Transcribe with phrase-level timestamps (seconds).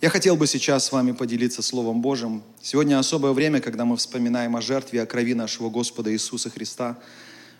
[0.00, 2.44] Я хотел бы сейчас с вами поделиться Словом Божьим.
[2.62, 7.00] Сегодня особое время, когда мы вспоминаем о жертве, о крови нашего Господа Иисуса Христа.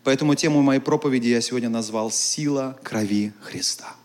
[0.04, 3.96] Поэтому тему моей проповеди я сегодня назвал «Сила крови Христа».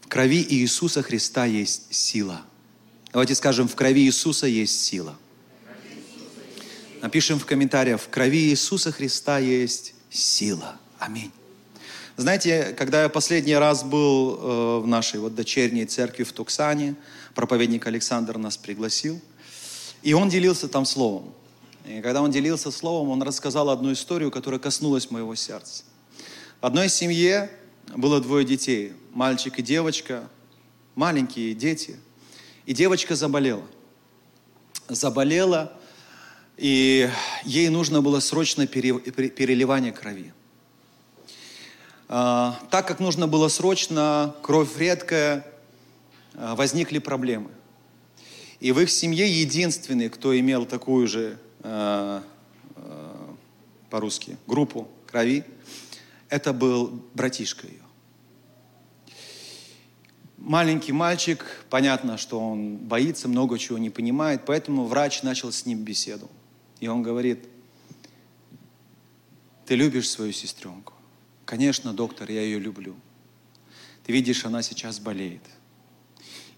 [0.00, 2.42] В крови Иисуса Христа есть сила.
[3.10, 5.18] Давайте скажем, в крови Иисуса есть сила.
[7.00, 10.76] Напишем в комментариях, в крови Иисуса Христа есть сила.
[11.00, 11.32] Аминь.
[12.16, 16.94] Знаете, когда я последний раз был э, в нашей вот дочерней церкви в Туксане,
[17.34, 19.18] проповедник Александр нас пригласил,
[20.02, 21.32] и он делился там словом.
[21.86, 25.84] И когда он делился словом, он рассказал одну историю, которая коснулась моего сердца.
[26.60, 27.50] В одной семье
[27.96, 30.28] было двое детей, мальчик и девочка,
[30.94, 31.96] маленькие дети.
[32.66, 33.64] И девочка заболела.
[34.88, 35.72] Заболела,
[36.58, 37.08] и
[37.44, 40.32] ей нужно было срочно переливание крови.
[42.14, 45.46] А, так как нужно было срочно, кровь редкая,
[46.34, 47.48] а, возникли проблемы.
[48.60, 52.22] И в их семье единственный, кто имел такую же, а,
[53.88, 55.42] по-русски, группу крови,
[56.28, 57.80] это был братишка ее.
[60.36, 65.78] Маленький мальчик, понятно, что он боится, много чего не понимает, поэтому врач начал с ним
[65.78, 66.28] беседу.
[66.78, 67.48] И он говорит,
[69.64, 70.91] ты любишь свою сестренку?
[71.52, 72.96] Конечно, доктор, я ее люблю.
[74.04, 75.42] Ты видишь, она сейчас болеет.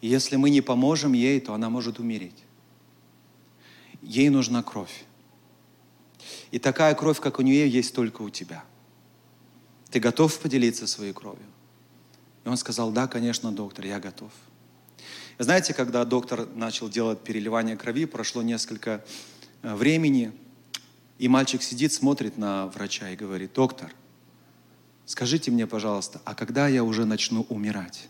[0.00, 2.44] И если мы не поможем ей, то она может умереть.
[4.02, 5.04] Ей нужна кровь.
[6.52, 8.64] И такая кровь, как у нее, есть только у тебя.
[9.90, 11.48] Ты готов поделиться своей кровью?
[12.44, 14.30] И он сказал, да, конечно, доктор, я готов.
[15.38, 19.04] И знаете, когда доктор начал делать переливание крови, прошло несколько
[19.62, 20.30] э, времени,
[21.18, 23.92] и мальчик сидит, смотрит на врача и говорит, доктор–
[25.06, 28.08] скажите мне, пожалуйста, а когда я уже начну умирать?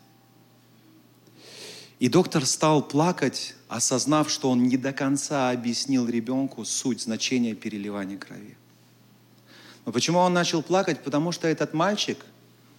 [2.01, 8.19] И доктор стал плакать, осознав, что он не до конца объяснил ребенку суть, значения переливания
[8.19, 8.57] крови.
[9.87, 11.03] Но почему он начал плакать?
[11.03, 12.19] Потому что этот мальчик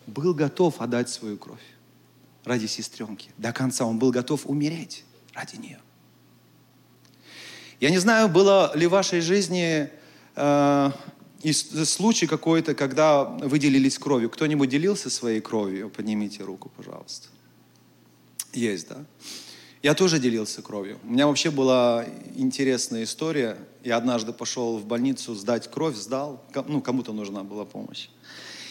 [0.07, 1.63] был готов отдать свою кровь
[2.43, 3.31] ради сестренки.
[3.37, 5.03] До конца он был готов умереть
[5.33, 5.79] ради нее.
[7.79, 9.89] Я не знаю, было ли в вашей жизни
[10.35, 10.91] э,
[11.45, 14.31] и случай какой-то, когда вы делились кровью.
[14.31, 15.91] Кто-нибудь делился своей кровью?
[15.91, 17.27] Поднимите руку, пожалуйста.
[18.51, 19.05] Есть, да?
[19.83, 20.97] Я тоже делился кровью.
[21.03, 22.03] У меня вообще была
[22.35, 23.59] интересная история.
[23.83, 26.43] Я однажды пошел в больницу сдать кровь, сдал.
[26.67, 28.09] Ну, кому-то нужна была помощь.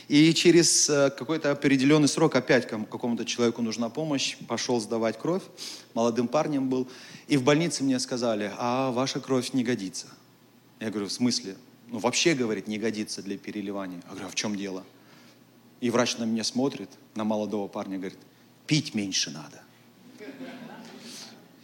[0.09, 4.37] И через э, какой-то определенный срок опять какому-то человеку нужна помощь.
[4.49, 5.45] Пошел сдавать кровь.
[5.95, 6.89] Молодым парнем был.
[7.29, 10.09] И в больнице мне сказали, а ваша кровь не годится.
[10.81, 11.55] Я говорю, в смысле?
[11.95, 14.01] Ну, вообще, говорит, не годится для переливания.
[14.03, 14.83] Я говорю, а в чем дело?
[15.81, 18.19] И врач на меня смотрит, на молодого парня, говорит,
[18.67, 19.63] пить меньше надо.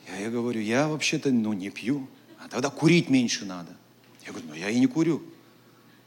[0.06, 2.08] Я, я говорю, я вообще-то, ну, не пью.
[2.38, 3.72] А тогда курить меньше надо.
[4.24, 5.20] Я говорю, ну, я и не курю.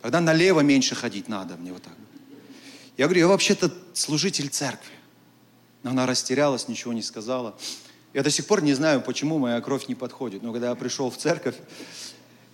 [0.02, 1.98] Тогда налево меньше ходить надо мне вот так.
[2.96, 4.94] Я говорю, я вообще-то служитель церкви.
[5.84, 7.58] Она растерялась, ничего не сказала.
[8.14, 10.44] Я до сих пор не знаю, почему моя кровь не подходит.
[10.44, 11.58] Но когда я пришел в церковь,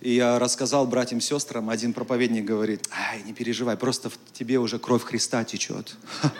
[0.00, 4.78] и я рассказал братьям, сестрам, один проповедник говорит, ай, не переживай, просто в тебе уже
[4.78, 5.96] кровь Христа течет.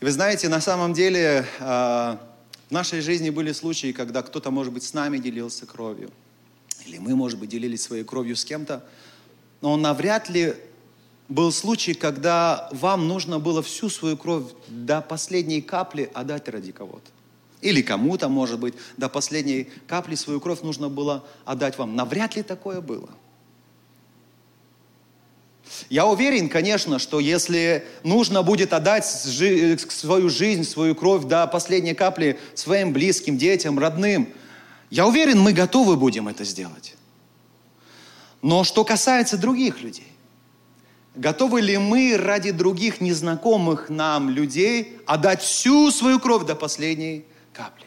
[0.00, 2.20] И вы знаете, на самом деле а,
[2.68, 6.10] в нашей жизни были случаи, когда кто-то, может быть, с нами делился кровью,
[6.86, 8.84] или мы, может быть, делились своей кровью с кем-то,
[9.60, 10.54] но навряд ли
[11.28, 17.10] был случай, когда вам нужно было всю свою кровь до последней капли отдать ради кого-то.
[17.60, 21.96] Или кому-то, может быть, до последней капли свою кровь нужно было отдать вам.
[21.96, 23.08] Навряд ли такое было.
[25.90, 32.38] Я уверен, конечно, что если нужно будет отдать свою жизнь, свою кровь до последней капли
[32.54, 34.28] своим близким, детям, родным,
[34.90, 36.96] я уверен, мы готовы будем это сделать.
[38.40, 40.06] Но что касается других людей,
[41.14, 47.24] готовы ли мы ради других незнакомых нам людей отдать всю свою кровь до последней
[47.58, 47.86] капли.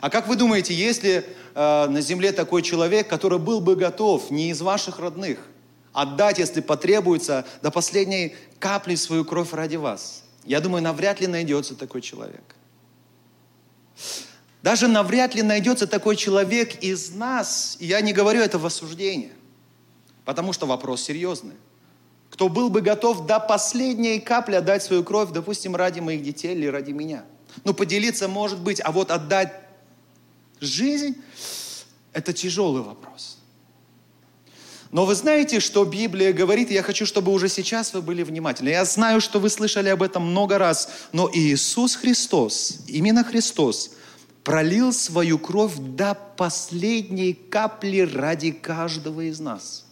[0.00, 1.24] А как вы думаете, есть ли
[1.54, 5.38] э, на земле такой человек, который был бы готов не из ваших родных
[5.92, 10.24] отдать, если потребуется, до последней капли свою кровь ради вас?
[10.44, 12.56] Я думаю, навряд ли найдется такой человек.
[14.62, 19.32] Даже навряд ли найдется такой человек из нас, и я не говорю это в осуждение,
[20.24, 21.56] потому что вопрос серьезный.
[22.30, 26.66] Кто был бы готов до последней капли отдать свою кровь, допустим, ради моих детей или
[26.66, 27.24] ради меня–
[27.64, 29.52] ну, поделиться может быть, а вот отдать
[30.60, 31.16] жизнь–
[32.12, 33.38] это тяжелый вопрос.
[34.90, 38.70] Но вы знаете, что Библия говорит, я хочу, чтобы уже сейчас вы были внимательны.
[38.70, 43.90] Я знаю, что вы слышали об этом много раз, но Иисус Христос, именно Христос,
[44.44, 49.84] пролил свою кровь до последней капли ради каждого из нас.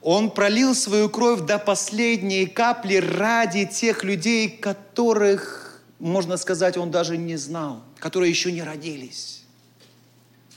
[0.00, 5.63] Он пролил свою кровь до последней капли ради тех людей, которых,
[5.98, 9.44] можно сказать, он даже не знал, которые еще не родились.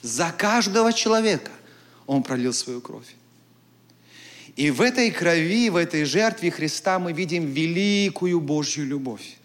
[0.01, 1.51] За каждого человека
[2.05, 3.15] он пролил свою кровь.
[4.55, 9.37] И в этой крови, в этой жертве Христа мы видим великую Божью любовь.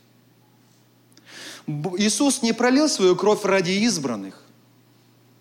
[1.67, 4.43] Иисус не пролил свою кровь ради избранных.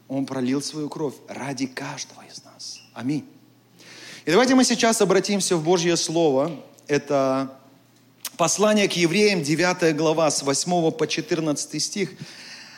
[0.08, 2.82] Он пролил свою кровь ради каждого из нас.
[2.94, 3.26] Аминь.
[4.26, 6.52] И давайте мы сейчас обратимся в Божье Слово.
[6.88, 7.58] Это
[8.38, 12.12] послание к евреям, 9 глава, с 8 по 14 стих.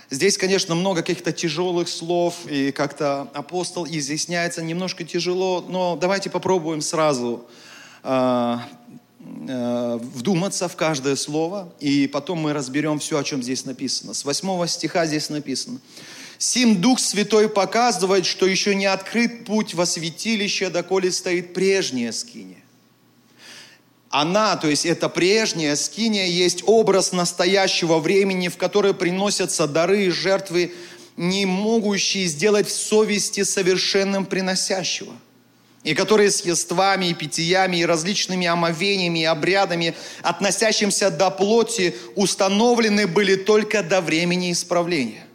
[0.10, 6.82] Здесь, конечно, много каких-то тяжелых слов, и как-то апостол изъясняется немножко тяжело, но давайте попробуем
[6.82, 7.46] сразу
[8.04, 8.58] э,
[9.48, 14.14] э, вдуматься в каждое слово, и потом мы разберем все, о чем здесь написано.
[14.14, 15.80] С 8 стиха здесь написано.
[16.38, 22.63] «Сим Дух Святой показывает, что еще не открыт путь во святилище, доколе стоит прежняя скиния
[24.14, 30.10] она, то есть это прежняя скиния, есть образ настоящего времени, в которое приносятся дары и
[30.12, 30.72] жертвы,
[31.18, 35.14] не могущие сделать в совести совершенным приносящего
[35.84, 43.08] и которые с ествами и питьями и различными омовениями и обрядами, относящимся до плоти, установлены
[43.08, 45.26] были только до времени исправления.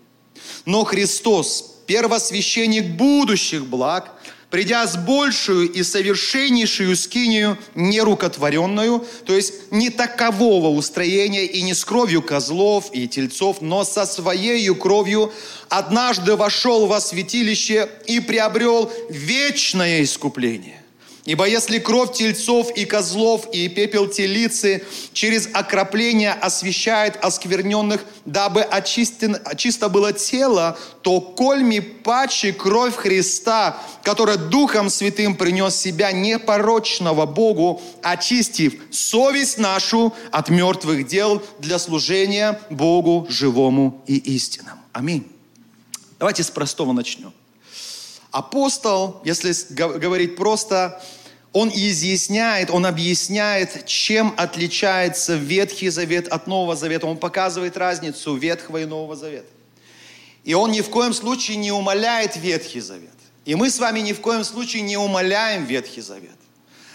[0.67, 4.13] Но Христос, первосвященник будущих благ,
[4.51, 11.85] придя с большую и совершеннейшую скинию, нерукотворенную, то есть не такового устроения и не с
[11.85, 15.33] кровью козлов и тельцов, но со своей кровью,
[15.69, 20.83] однажды вошел во святилище и приобрел вечное искупление
[21.29, 24.83] Ибо если кровь тельцов и козлов и пепел телицы
[25.13, 34.39] через окропление освещает оскверненных, дабы очистен, чисто было тело, то кольми паче кровь Христа, которая
[34.39, 43.27] Духом Святым принес себя непорочного Богу, очистив совесть нашу от мертвых дел для служения Богу
[43.29, 44.81] живому и истинному.
[44.95, 45.31] Аминь.
[46.19, 47.35] Давайте с простого начнем.
[48.31, 51.01] Апостол, если говорить просто,
[51.59, 57.09] он изъясняет, он объясняет, чем отличается Ветхий Завет от Нового Завета.
[57.09, 59.49] Он показывает разницу Ветхого и Нового Завета.
[60.45, 63.11] И он ни в коем случае не умаляет Ветхий Завет.
[63.45, 66.39] И мы с вами ни в коем случае не умаляем Ветхий Завет.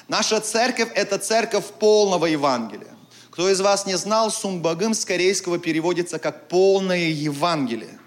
[0.07, 2.95] Наша церковь– это церковь полного Евангелия.
[3.31, 7.99] Кто из вас не знал, Сумбагым с корейского переводится как «полное Евангелие».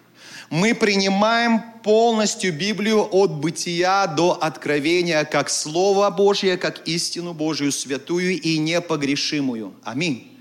[0.51, 8.41] Мы принимаем полностью Библию от бытия до откровения, как Слово Божье, как истину Божию, святую
[8.41, 9.75] и непогрешимую.
[9.83, 10.33] Аминь.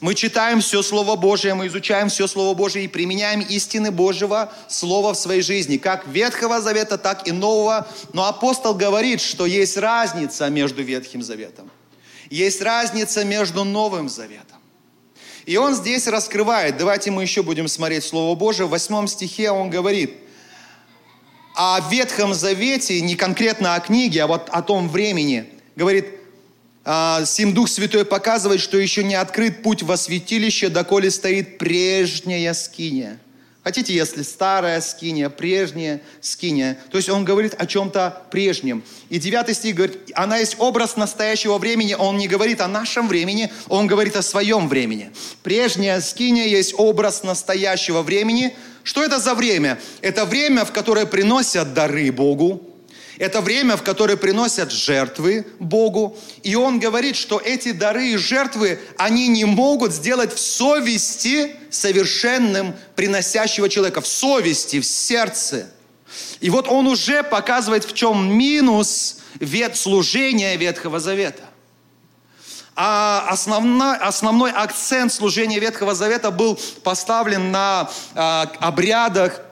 [0.00, 5.12] Мы читаем все Слово Божие, мы изучаем все Слово Божие и применяем истины Божьего Слова
[5.12, 7.86] в своей жизни, как Ветхого Завета, так и Нового.
[8.12, 11.70] Но апостол говорит, что есть разница между Ветхим Заветом.
[12.30, 14.51] Есть разница между Новым Заветом.
[15.46, 19.70] И он здесь раскрывает, давайте мы еще будем смотреть Слово Божие, в восьмом стихе он
[19.70, 20.14] говорит
[21.54, 25.46] о Ветхом Завете, не конкретно о книге, а вот о том времени.
[25.76, 26.06] Говорит,
[26.84, 32.54] «А, Сим Дух Святой показывает, что еще не открыт путь во святилище, доколе стоит прежняя
[32.54, 33.18] скиния.
[33.64, 36.78] Хотите, если старая скиния, прежняя скиния.
[36.90, 38.82] То есть он говорит о чем-то прежнем.
[39.08, 41.94] И девятый стих говорит, она есть образ настоящего времени.
[41.94, 45.12] Он не говорит о нашем времени, он говорит о своем времени.
[45.44, 48.56] Прежняя скиния есть образ настоящего времени.
[48.82, 49.78] Что это за время?
[50.00, 52.71] Это время, в которое приносят дары Богу,
[53.18, 56.16] это время, в которое приносят жертвы Богу.
[56.42, 62.74] И он говорит, что эти дары и жертвы, они не могут сделать в совести совершенным
[62.96, 64.00] приносящего человека.
[64.00, 65.70] В совести, в сердце.
[66.40, 71.44] И вот он уже показывает, в чем минус вет служения Ветхого Завета.
[72.74, 79.42] А основной, основной акцент служения Ветхого Завета был поставлен на а, обрядах,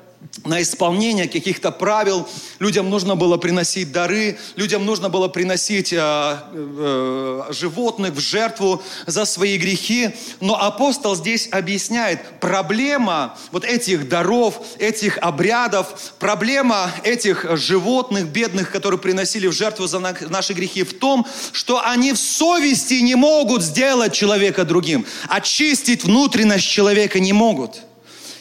[0.45, 2.29] на исполнение каких-то правил.
[2.59, 9.25] Людям нужно было приносить дары, людям нужно было приносить э, э, животных в жертву за
[9.25, 10.11] свои грехи.
[10.41, 19.01] Но апостол здесь объясняет, проблема вот этих даров, этих обрядов, проблема этих животных бедных, которые
[19.01, 24.13] приносили в жертву за наши грехи в том, что они в совести не могут сделать
[24.13, 27.81] человека другим, очистить внутренность человека не могут–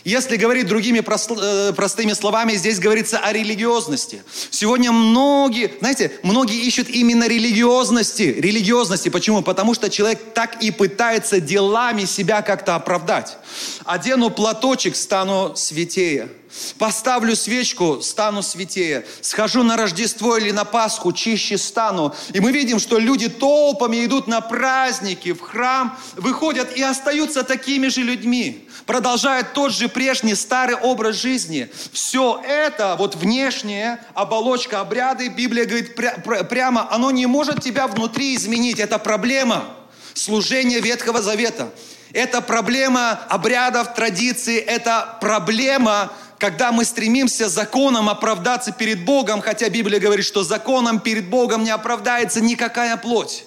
[0.09, 4.23] Если говорить другими э, простыми словами, здесь говорится о религиозности.
[4.49, 8.23] Сегодня многие, знаете, многие ищут именно религиозности.
[8.23, 9.09] Религиозности.
[9.09, 9.43] Почему?
[9.43, 13.37] Потому что человек так и пытается делами себя как-то оправдать.
[13.85, 16.29] Одену платочек, стану святее.
[16.77, 19.05] Поставлю свечку, стану святее.
[19.21, 22.15] Схожу на Рождество или на Пасху, чище стану.
[22.33, 27.87] И мы видим, что люди толпами идут на праздники, в храм, выходят и остаются такими
[27.87, 28.67] же людьми.
[28.85, 31.69] Продолжают тот же прежний старый образ жизни.
[31.91, 38.35] Все это, вот внешняя оболочка, обряды, Библия говорит пря- прямо, оно не может тебя внутри
[38.35, 38.79] изменить.
[38.79, 39.65] Это проблема
[40.13, 41.69] служения Ветхого Завета.
[42.11, 49.99] Это проблема обрядов, традиций, это проблема когда мы стремимся законом оправдаться перед Богом, хотя Библия
[49.99, 53.43] говорит, что законом перед Богом не оправдается никакая плоть.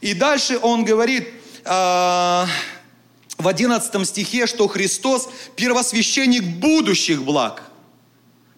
[0.00, 1.28] И дальше он говорит
[1.64, 2.46] э,
[3.36, 7.62] в 11 стихе, что Христос первосвященник будущих благ.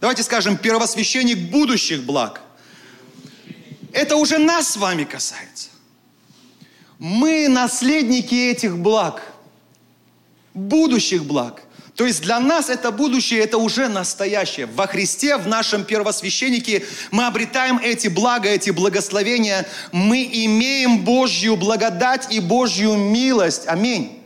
[0.00, 2.40] Давайте скажем, первосвященник будущих благ.
[3.93, 5.71] Это уже нас с вами касается.
[7.00, 9.21] Мы наследники этих благ,
[10.55, 11.64] будущих благ–
[12.00, 14.64] то есть для нас это будущее, это уже настоящее.
[14.64, 19.69] Во Христе, в нашем первосвященнике мы обретаем эти блага, эти благословения.
[19.92, 23.64] Мы имеем Божью благодать и Божью милость.
[23.66, 24.19] Аминь.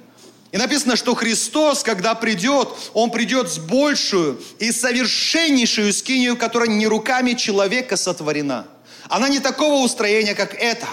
[0.53, 6.87] И написано, что Христос, когда придет, Он придет с большую и совершеннейшую скинию, которая не
[6.87, 8.69] руками человека сотворена.
[9.09, 10.87] Она не такого устроения, как эта.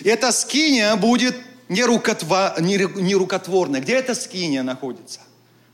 [0.00, 1.36] И эта скиния будет
[1.68, 3.82] не, рукотва, не, не рукотворная.
[3.82, 5.20] Где эта скиния находится?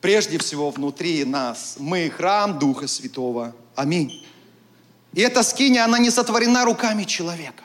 [0.01, 1.77] Прежде всего внутри нас.
[1.79, 3.55] Мы храм Духа Святого.
[3.75, 4.27] Аминь.
[5.13, 7.65] И эта скиния, она не сотворена руками человека.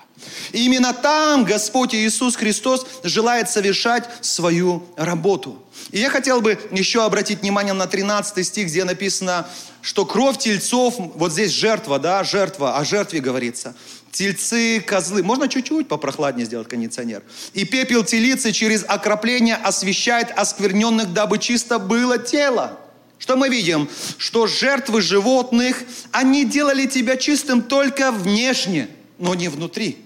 [0.51, 5.62] И именно там Господь Иисус Христос желает совершать свою работу.
[5.96, 9.48] И я хотел бы еще обратить внимание на 13 стих, где написано,
[9.82, 13.74] что кровь тельцов, вот здесь жертва, да, жертва, о жертве говорится,
[14.12, 15.24] тельцы, козлы.
[15.24, 17.24] Можно чуть-чуть попрохладнее сделать кондиционер.
[17.54, 22.78] И пепел телицы через окропление освещает оскверненных, дабы чисто было тело.
[23.18, 23.88] Что мы видим?
[24.18, 30.05] Что жертвы животных, они делали тебя чистым только внешне, но не внутри.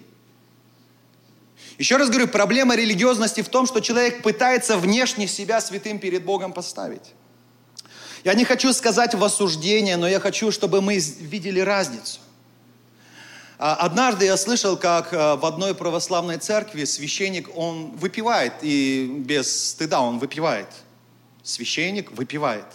[1.80, 6.52] Еще раз говорю, проблема религиозности в том, что человек пытается внешне себя святым перед Богом
[6.52, 7.14] поставить.
[8.26, 12.20] Я не хочу сказать в осуждение, но я хочу, чтобы мы видели разницу.
[13.58, 19.70] А, однажды я слышал, как а, в одной православной церкви священник, он выпивает, и без
[19.70, 20.68] стыда он выпивает.
[21.44, 22.66] Священник выпивает.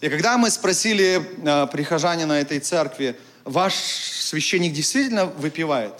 [0.00, 5.94] И когда мы спросили а, прихожанина этой церкви, ваш священник действительно выпивает?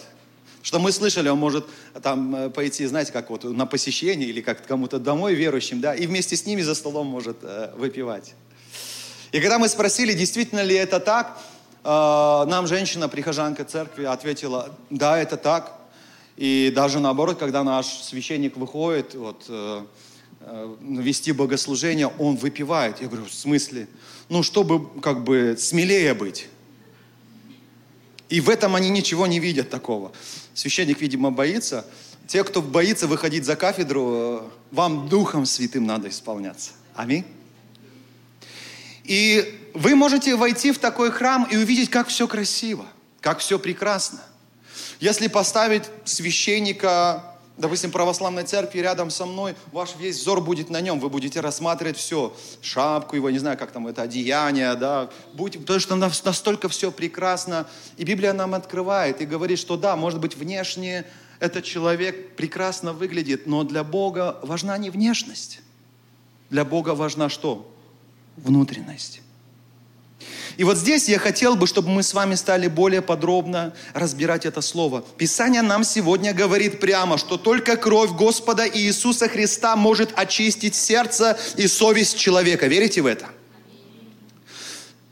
[0.63, 1.67] Что мы слышали, он может
[2.03, 6.07] там э, пойти, знаете, как вот на посещение или как кому-то домой верующим, да, и
[6.07, 8.35] вместе с ними за столом может э, выпивать.
[9.33, 11.39] И когда мы спросили, действительно ли это так,
[11.83, 15.79] а, нам женщина, прихожанка церкви, ответила, да, это так.
[16.37, 19.83] И даже наоборот, когда наш священник выходит вот, э,
[20.41, 23.01] э, вести богослужение, он выпивает.
[23.01, 23.89] Я говорю, в смысле?
[24.29, 26.49] Ну, чтобы как бы смелее быть.
[28.31, 30.13] И в этом они ничего не видят такого.
[30.55, 31.85] Священник, видимо, боится.
[32.29, 36.71] Те, кто боится выходить за кафедру, э, вам Духом Святым надо исполняться.
[36.95, 37.27] Аминь.
[39.03, 42.87] И вы можете войти в такой храм и увидеть, как все красиво,
[43.21, 44.21] как все прекрасно.
[45.01, 47.30] Если поставить священника,
[47.61, 51.97] допустим, православной церкви рядом со мной, ваш весь взор будет на нем, вы будете рассматривать
[51.97, 56.91] все, шапку его, не знаю, как там это, одеяние, да, будь, потому что настолько все
[56.91, 57.69] прекрасно.
[57.99, 61.05] И Библия нам открывает и говорит, что да, может быть, внешне
[61.39, 65.61] этот человек прекрасно выглядит, но для Бога важна не внешность.
[66.49, 67.71] Для Бога важна что?
[68.37, 69.21] Внутренность.
[70.57, 74.61] И вот здесь я хотел бы, чтобы мы с вами стали более подробно разбирать это
[74.61, 75.05] слово.
[75.17, 81.67] Писание нам сегодня говорит прямо, что только кровь Господа Иисуса Христа может очистить сердце и
[81.67, 82.67] совесть человека.
[82.67, 83.27] Верите в это?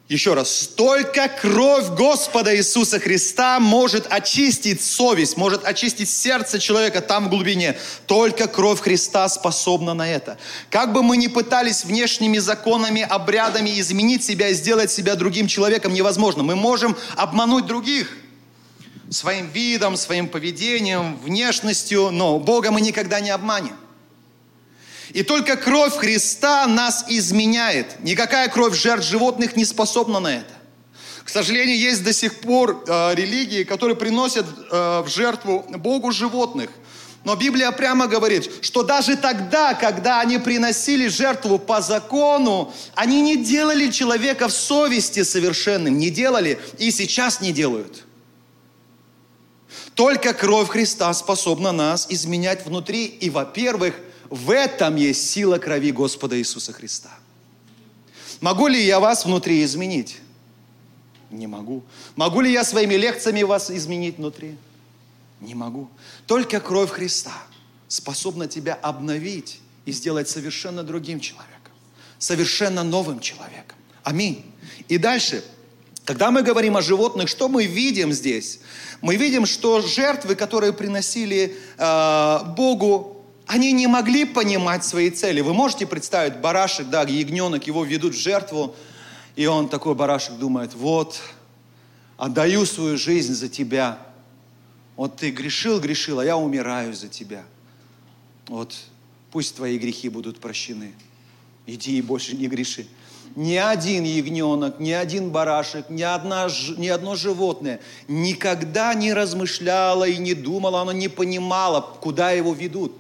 [0.09, 7.27] Еще раз, только кровь Господа Иисуса Христа может очистить совесть, может очистить сердце человека там
[7.27, 7.77] в глубине.
[8.07, 10.39] Только кровь Христа способна на это.
[10.71, 15.93] Как бы мы ни пытались внешними законами, обрядами изменить себя и сделать себя другим человеком,
[15.93, 16.43] невозможно.
[16.43, 18.17] Мы можем обмануть других
[19.11, 23.77] своим видом, своим поведением, внешностью, но Бога мы никогда не обманем.
[25.11, 28.03] И только кровь Христа нас изменяет.
[28.03, 30.53] Никакая кровь жертв животных не способна на это.
[31.25, 36.71] К сожалению, есть до сих пор э, религии, которые приносят э, в жертву Богу животных.
[37.25, 43.37] Но Библия прямо говорит, что даже тогда, когда они приносили жертву по закону, они не
[43.37, 48.05] делали человека в совести совершенным, не делали и сейчас не делают.
[49.95, 53.05] Только кровь Христа способна нас изменять внутри.
[53.05, 53.95] И, во-первых,
[54.31, 57.11] в этом есть сила крови Господа Иисуса Христа.
[58.41, 60.19] Могу ли я вас внутри изменить?
[61.31, 61.83] Не могу.
[62.17, 64.57] Могу ли я своими лекциями вас изменить внутри?
[65.41, 65.89] Не могу.
[66.27, 67.33] Только кровь Христа
[67.89, 71.73] способна тебя обновить и сделать совершенно другим человеком.
[72.19, 73.79] Совершенно новым человеком.
[74.03, 74.45] Аминь.
[74.89, 75.45] И дальше,
[76.05, 78.61] когда мы говорим о животных, что мы видим здесь?
[79.01, 83.18] мы видим, что жертвы, которые приносили э, Богу,
[83.49, 85.41] они не могли понимать свои цели.
[85.41, 88.77] Вы можете представить барашек, да, ягненок, его ведут в жертву,
[89.35, 91.19] и он такой барашек думает, вот,
[92.17, 93.99] отдаю свою жизнь за тебя.
[94.97, 97.45] Вот ты грешил, грешил, а я умираю за тебя.
[98.47, 98.77] Вот
[99.33, 100.95] пусть твои грехи будут прощены.
[101.67, 102.87] Иди и больше не греши
[103.37, 110.17] ни один ягненок, ни один барашек, ни, одна, ни одно животное никогда не размышляло и
[110.17, 112.93] не думало, оно не понимало, куда его ведут.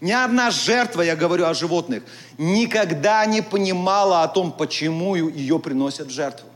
[0.00, 2.02] Ни одна жертва, я говорю о животных,
[2.38, 6.48] никогда не понимала о том, почему ее приносят в жертву.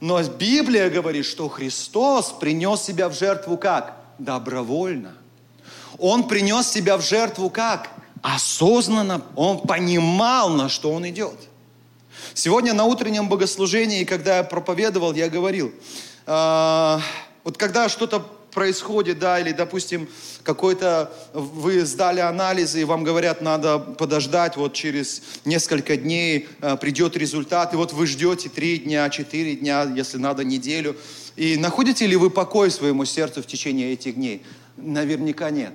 [0.00, 3.96] Но Библия говорит, что Христос принес себя в жертву как?
[4.18, 5.14] Добровольно.
[5.98, 7.90] Он принес себя в жертву как?
[8.22, 9.22] Осознанно.
[9.36, 11.36] Он понимал, на что он идет.
[12.34, 15.72] Сегодня на утреннем богослужении, когда я проповедовал, я говорил,
[16.26, 16.98] э,
[17.44, 20.08] вот когда что-то происходит, да, или, допустим,
[20.42, 27.16] какой-то, вы сдали анализы, и вам говорят, надо подождать, вот через несколько дней э, придет
[27.16, 30.96] результат, и вот вы ждете три дня, четыре дня, если надо, неделю.
[31.36, 34.42] И находите ли вы покой своему сердцу в течение этих дней?
[34.76, 35.72] Наверняка нет.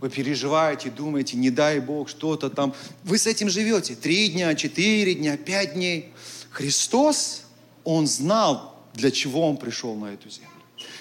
[0.00, 2.74] Вы переживаете, думаете, не дай Бог, что-то там.
[3.04, 3.94] Вы с этим живете.
[3.94, 6.12] Три дня, четыре дня, пять дней.
[6.50, 7.42] Христос,
[7.84, 10.53] Он знал, для чего Он пришел на эту землю.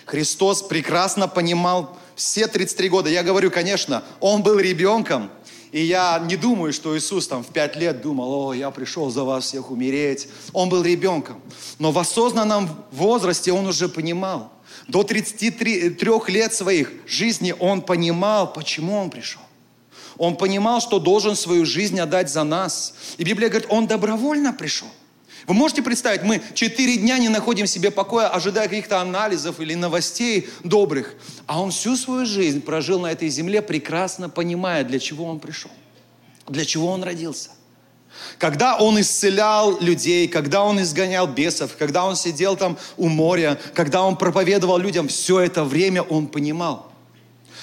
[0.06, 3.10] Христос прекрасно понимал все 33 года.
[3.10, 5.30] Я говорю, конечно, Он был ребенком,
[5.74, 9.24] и я не думаю, что Иисус там в пять лет думал, о, я пришел за
[9.24, 10.28] вас всех умереть.
[10.54, 11.42] Он был ребенком.
[11.80, 14.52] Но в осознанном возрасте он уже понимал,
[14.88, 19.42] до 33 лет своих жизни он понимал, почему он пришел.
[20.18, 22.94] Он понимал, что должен свою жизнь отдать за нас.
[23.18, 24.88] И Библия говорит, он добровольно пришел.
[25.48, 30.50] Вы можете представить, мы четыре дня не находим себе покоя, ожидая каких-то анализов или новостей
[30.64, 31.16] добрых.
[31.46, 35.72] А он всю свою жизнь прожил на этой земле, прекрасно понимая, для чего он пришел,
[36.48, 37.50] для чего он родился–
[38.38, 44.04] когда он исцелял людей, когда он изгонял бесов, когда он сидел там у моря, когда
[44.04, 46.92] он проповедовал людям, все это время он понимал.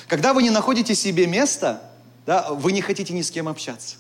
[0.08, 1.82] Когда вы не находите себе места,
[2.26, 3.96] да, вы не хотите ни с кем общаться.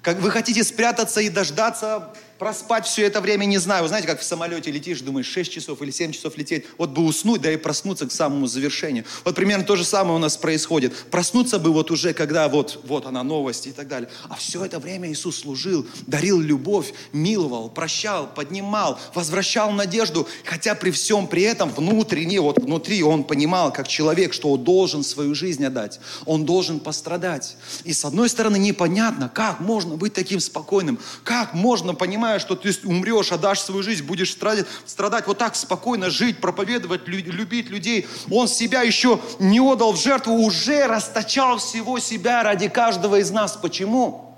[0.00, 3.82] Как вы хотите спрятаться и дождаться проспать все это время, не знаю.
[3.82, 6.64] Вы знаете, как в самолете летишь, думаешь, 6 часов или 7 часов лететь.
[6.78, 9.04] Вот бы уснуть, да и проснуться к самому завершению.
[9.24, 10.94] Вот примерно то же самое у нас происходит.
[11.10, 14.08] Проснуться бы вот уже, когда вот, вот она новость и так далее.
[14.28, 20.28] А все это время Иисус служил, дарил любовь, миловал, прощал, поднимал, возвращал надежду.
[20.44, 25.02] Хотя при всем при этом внутренне, вот внутри он понимал, как человек, что он должен
[25.02, 26.00] свою жизнь отдать.
[26.24, 27.56] Он должен пострадать.
[27.84, 32.56] И с одной стороны непонятно, как можно быть таким спокойным, как можно понимать, понимая, что
[32.56, 38.06] ты умрешь, отдашь свою жизнь, будешь страдать, страдать вот так спокойно жить, проповедовать, любить людей.
[38.30, 43.56] Он себя еще не отдал в жертву, уже расточал всего себя ради каждого из нас.
[43.56, 44.36] Почему?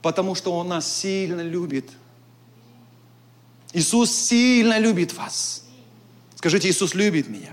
[0.00, 1.90] Потому что Он нас сильно любит.
[3.72, 5.64] Иисус сильно любит вас.
[6.36, 7.52] Скажите, Иисус любит меня.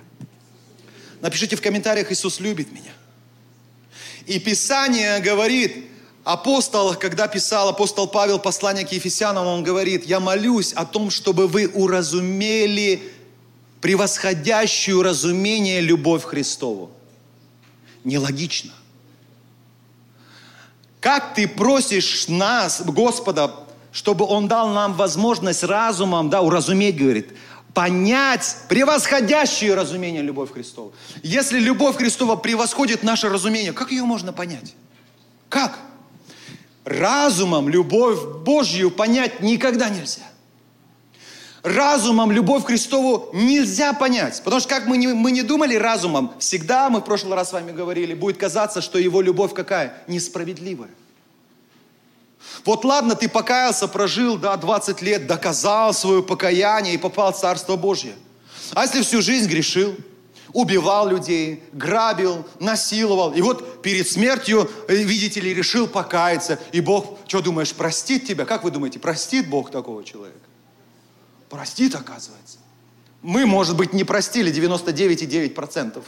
[1.21, 2.91] Напишите в комментариях, Иисус любит меня.
[4.27, 5.85] И Писание говорит,
[6.23, 11.47] Апостол, когда писал апостол Павел послание к Ефесянам, он говорит, я молюсь о том, чтобы
[11.47, 13.11] вы уразумели
[13.81, 16.91] превосходящую разумение любовь Христову.
[18.03, 18.71] Нелогично.
[20.99, 23.55] Как ты просишь нас, Господа,
[23.91, 27.29] чтобы Он дал нам возможность разумом, да, уразуметь, говорит,
[27.73, 30.91] понять превосходящее разумение любовь Христова.
[31.23, 34.75] Если любовь Христова превосходит наше разумение, как ее можно понять?
[35.49, 35.79] Как?
[36.83, 40.23] Разумом любовь Божью понять никогда нельзя.
[41.63, 44.41] Разумом любовь Христову нельзя понять.
[44.43, 47.53] Потому что как мы не, мы не думали разумом, всегда, мы в прошлый раз с
[47.53, 50.01] вами говорили, будет казаться, что его любовь какая?
[50.07, 50.89] Несправедливая.
[52.65, 57.75] Вот ладно, ты покаялся, прожил, да, 20 лет, доказал свое покаяние и попал в Царство
[57.75, 58.13] Божье.
[58.73, 59.95] А если всю жизнь грешил,
[60.53, 63.33] убивал людей, грабил, насиловал.
[63.33, 66.59] И вот перед смертью, э, видите ли, решил покаяться.
[66.71, 68.45] И Бог, что думаешь, простит тебя?
[68.45, 70.39] Как вы думаете, простит Бог такого человека?
[71.49, 72.57] Простит, оказывается.
[73.21, 76.03] Мы, может быть, не простили 99,9%.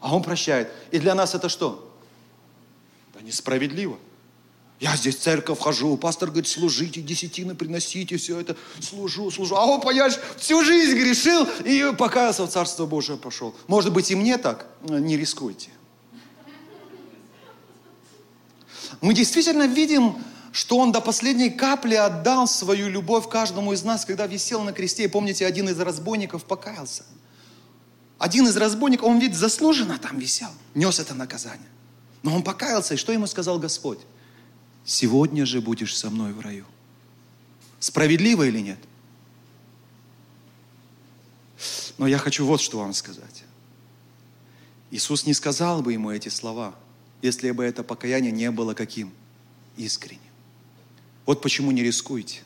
[0.00, 0.70] А Он прощает.
[0.90, 1.94] И для нас это что?
[3.14, 3.98] Да несправедливо.
[4.80, 9.54] Я здесь в церковь хожу, пастор говорит, служите, десятины приносите, все это, служу, служу.
[9.56, 13.54] А он, понимаешь, всю жизнь грешил и покаялся в Царство Божие пошел.
[13.66, 14.66] Может быть, и мне так?
[14.82, 15.68] Не рискуйте.
[19.02, 20.16] Мы действительно видим,
[20.50, 25.04] что Он до последней капли отдал свою любовь каждому из нас, когда висел на кресте.
[25.04, 27.04] И помните, один из разбойников покаялся.
[28.18, 31.68] Один из разбойников, он ведь заслуженно там висел, нес это наказание.
[32.22, 33.98] Но он покаялся, и что ему сказал Господь?
[34.90, 36.64] Сегодня же будешь со мной в раю.
[37.78, 38.78] Справедливо или нет?
[41.96, 43.44] Но я хочу вот что вам сказать.
[44.90, 46.74] Иисус не сказал бы ему эти слова,
[47.22, 49.12] если бы это покаяние не было каким?
[49.76, 50.20] Искренним.
[51.24, 52.40] Вот почему не рискуйте.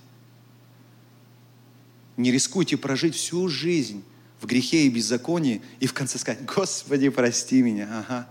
[2.19, 4.05] Не рискуйте прожить всю жизнь
[4.41, 7.89] в грехе и беззаконии и в конце сказать, Господи, прости меня.
[7.91, 8.29] Ага.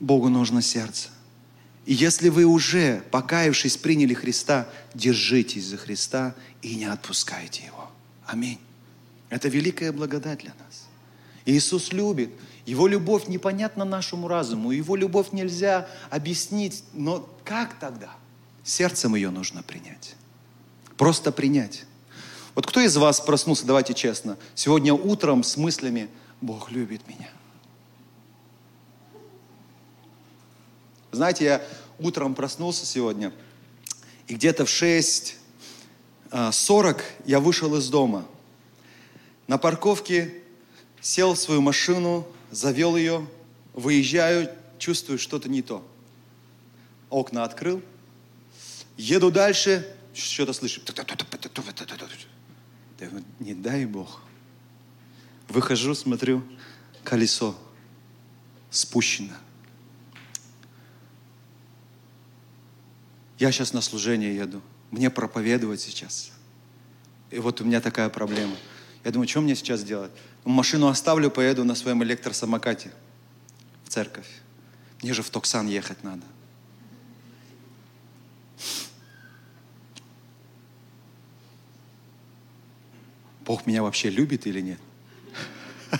[0.00, 1.08] Богу нужно сердце.
[1.86, 7.90] И если вы уже, покаявшись, приняли Христа, держитесь за Христа и не отпускайте Его.
[8.26, 8.58] Аминь.
[9.28, 10.86] Это великая благодать для нас.
[11.44, 12.30] Иисус любит.
[12.64, 14.70] Его любовь непонятна нашему разуму.
[14.70, 16.84] Его любовь нельзя объяснить.
[16.94, 18.10] Но как тогда?
[18.62, 20.14] Сердцем ее нужно принять.
[20.96, 21.84] Просто принять.
[22.54, 26.08] Вот кто из вас проснулся, давайте честно, сегодня утром с мыслями
[26.40, 27.28] «Бог любит меня».
[31.14, 31.66] Знаете, я
[31.98, 33.32] утром проснулся сегодня,
[34.26, 35.36] и где-то в 6.40
[36.30, 38.26] а, я вышел из дома.
[39.46, 40.34] На парковке
[41.00, 43.26] сел в свою машину, завел ее,
[43.74, 45.86] выезжаю, чувствую что-то не то.
[47.10, 47.82] Окна открыл,
[48.96, 50.80] еду дальше, что-то слышу.
[53.38, 54.22] Не дай Бог.
[55.48, 56.42] Выхожу, смотрю,
[57.02, 57.56] колесо
[58.70, 59.34] спущено.
[63.38, 64.62] Я сейчас на служение еду.
[64.90, 66.32] Мне проповедовать сейчас.
[67.30, 68.56] И вот у меня такая проблема.
[69.02, 70.12] Я думаю, что мне сейчас делать?
[70.44, 72.92] Машину оставлю, поеду на своем электросамокате
[73.84, 74.28] в церковь.
[75.02, 76.22] Мне же в Токсан ехать надо.
[83.44, 84.80] Бог меня вообще любит или нет?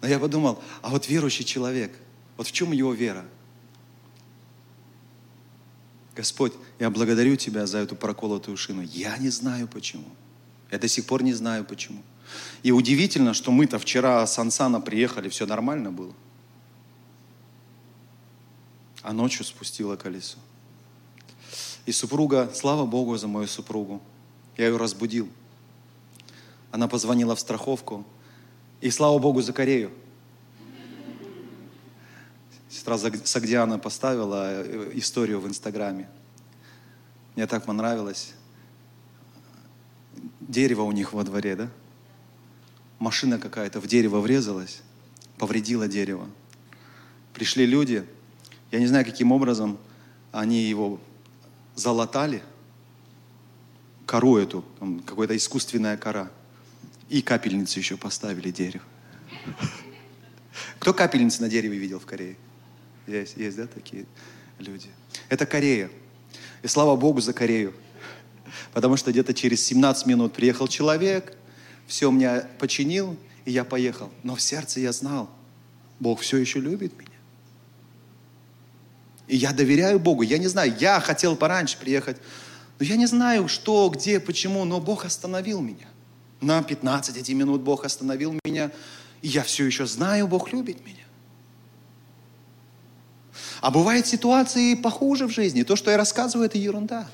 [0.00, 1.92] Но я подумал, а вот верующий человек,
[2.36, 3.24] вот в чем его вера?
[6.14, 8.82] Господь, я благодарю Тебя за эту проколотую шину.
[8.82, 10.04] Я не знаю почему.
[10.70, 12.02] Я до сих пор не знаю почему.
[12.62, 16.14] И удивительно, что мы-то вчера с Ансана приехали, все нормально было.
[19.02, 20.38] А ночью спустила колесо.
[21.86, 24.00] И супруга, слава Богу за мою супругу,
[24.56, 25.28] я ее разбудил.
[26.70, 28.06] Она позвонила в страховку.
[28.80, 29.90] И слава Богу за Корею.
[32.82, 36.08] Сестра Сагдиана поставила э, историю в Инстаграме.
[37.36, 38.32] Мне так понравилось.
[40.40, 41.68] Дерево у них во дворе, да?
[42.98, 44.82] Машина какая-то в дерево врезалась,
[45.38, 46.26] повредила дерево.
[47.34, 48.04] Пришли люди,
[48.72, 49.78] я не знаю, каким образом
[50.32, 50.98] они его
[51.76, 52.42] залатали,
[54.06, 54.64] кору эту,
[55.06, 56.32] какая-то искусственная кора.
[57.08, 58.84] И капельницу еще поставили дерево.
[60.80, 62.36] Кто капельницы на дереве видел в Корее?
[63.06, 64.06] Есть, есть, да, такие
[64.58, 64.88] люди.
[65.28, 65.90] Это Корея.
[66.62, 67.74] И слава Богу за Корею.
[68.72, 71.36] Потому что где-то через 17 минут приехал человек,
[71.86, 74.10] все меня починил, и я поехал.
[74.22, 75.30] Но в сердце я знал,
[75.98, 77.08] Бог все еще любит меня.
[79.28, 80.22] И я доверяю Богу.
[80.22, 82.18] Я не знаю, я хотел пораньше приехать,
[82.78, 85.86] но я не знаю, что, где, почему, но Бог остановил меня.
[86.40, 88.72] На 15 эти минут Бог остановил меня,
[89.22, 91.04] и я все еще знаю, Бог любит меня.
[93.62, 95.62] А бывают ситуации похуже в жизни.
[95.62, 97.08] То, что я рассказываю, это ерунда.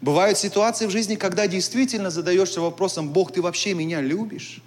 [0.00, 4.62] Бывают ситуации в жизни, когда действительно задаешься вопросом, Бог, ты вообще меня любишь?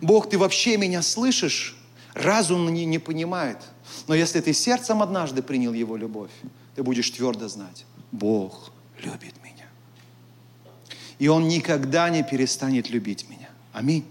[0.00, 1.76] Бог, ты вообще меня слышишь?
[2.12, 3.58] Разум не, не понимает.
[4.08, 6.32] Но если ты сердцем однажды принял Его любовь,
[6.74, 9.66] ты будешь твердо знать, Бог любит меня.
[11.20, 13.48] И Он никогда не перестанет любить меня.
[13.72, 14.04] Аминь.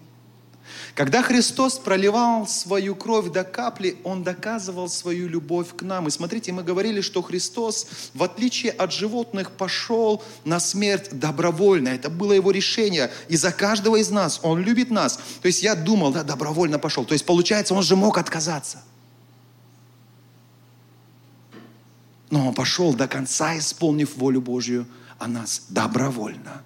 [0.96, 6.08] Когда Христос проливал свою кровь до капли, Он доказывал свою любовь к нам.
[6.08, 11.90] И смотрите, мы говорили, что Христос, в отличие от животных, пошел на смерть добровольно.
[11.90, 13.12] Это было Его решение.
[13.28, 15.20] И за каждого из нас Он любит нас.
[15.42, 17.04] То есть я думал, да, добровольно пошел.
[17.04, 18.82] То есть получается, Он же мог отказаться.
[22.30, 24.88] Но Он пошел до конца, исполнив волю Божью
[25.20, 26.62] о нас добровольно.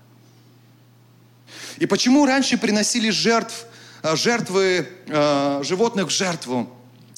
[1.80, 3.66] И почему раньше приносили жертв
[4.04, 6.70] жертвы э, животных в жертву,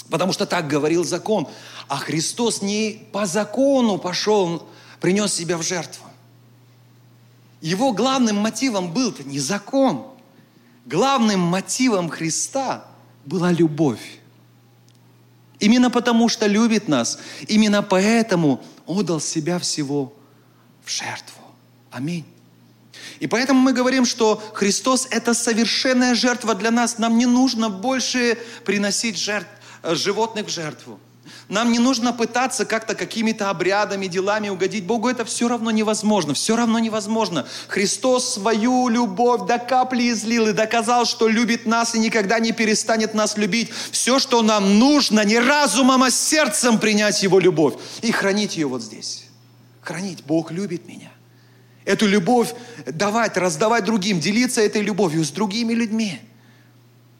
[0.09, 1.47] потому что так говорил закон.
[1.87, 4.67] А Христос не по закону пошел,
[4.99, 6.05] принес себя в жертву.
[7.61, 10.07] Его главным мотивом был не закон.
[10.85, 12.85] Главным мотивом Христа
[13.25, 14.19] была любовь.
[15.59, 20.11] Именно потому, что любит нас, именно поэтому отдал себя всего
[20.83, 21.41] в жертву.
[21.91, 22.25] Аминь.
[23.19, 26.97] И поэтому мы говорим, что Христос– это совершенная жертва для нас.
[26.97, 29.49] Нам не нужно больше приносить жертв,
[29.83, 30.99] э, животных в жертву.
[31.51, 35.09] Нам не нужно пытаться как-то какими-то обрядами, делами угодить Богу.
[35.09, 36.33] Это все равно невозможно.
[36.33, 37.45] Все равно невозможно.
[37.67, 43.13] Христос свою любовь до капли излил и доказал, что любит нас и никогда не перестанет
[43.13, 43.69] нас любить.
[43.91, 48.81] Все, что нам нужно, не разумом, а сердцем принять Его любовь и хранить ее вот
[48.81, 49.25] здесь.
[49.81, 50.23] Хранить.
[50.23, 51.11] Бог любит меня.
[51.85, 52.53] Эту любовь
[52.85, 56.19] давать, раздавать другим, делиться этой любовью с другими людьми.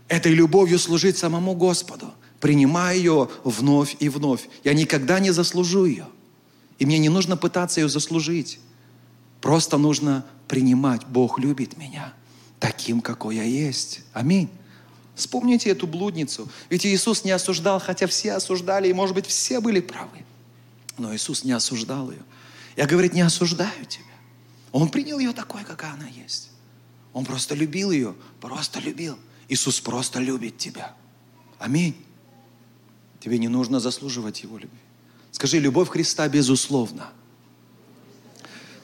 [0.07, 4.49] Этой любовью служить самому Господу, принимая ее вновь и вновь.
[4.63, 6.07] Я никогда не заслужу ее.
[6.79, 8.59] И мне не нужно пытаться ее заслужить.
[9.39, 11.05] Просто нужно принимать.
[11.07, 12.13] Бог любит меня
[12.59, 14.01] таким, какой я есть.
[14.13, 14.49] Аминь.
[15.15, 16.49] Вспомните эту блудницу.
[16.69, 20.25] Ведь Иисус не осуждал, хотя все осуждали, и, может быть, все были правы.
[20.97, 22.21] Но Иисус не осуждал ее.
[22.75, 24.10] Я, говорит, не осуждаю тебя.
[24.71, 26.49] Он принял ее такой, какая она есть.
[27.13, 29.17] Он просто любил ее, просто любил.
[29.49, 30.95] Иисус просто любит тебя.
[31.59, 31.95] Аминь.
[33.19, 34.79] Тебе не нужно заслуживать Его любви.
[35.31, 37.09] Скажи, любовь Христа безусловна.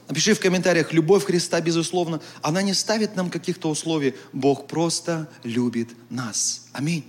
[0.07, 2.21] Напиши в комментариях, любовь Христа безусловно.
[2.41, 4.15] Она не ставит нам каких-то условий.
[4.31, 6.67] Бог просто любит нас.
[6.71, 7.05] Аминь.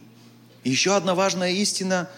[0.64, 2.10] И еще одна важная истина.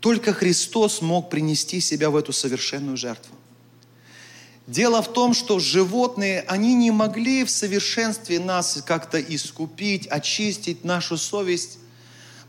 [0.00, 3.35] Только Христос мог принести себя в эту совершенную жертву.
[4.66, 11.16] Дело в том, что животные, они не могли в совершенстве нас как-то искупить, очистить нашу
[11.16, 11.78] совесть,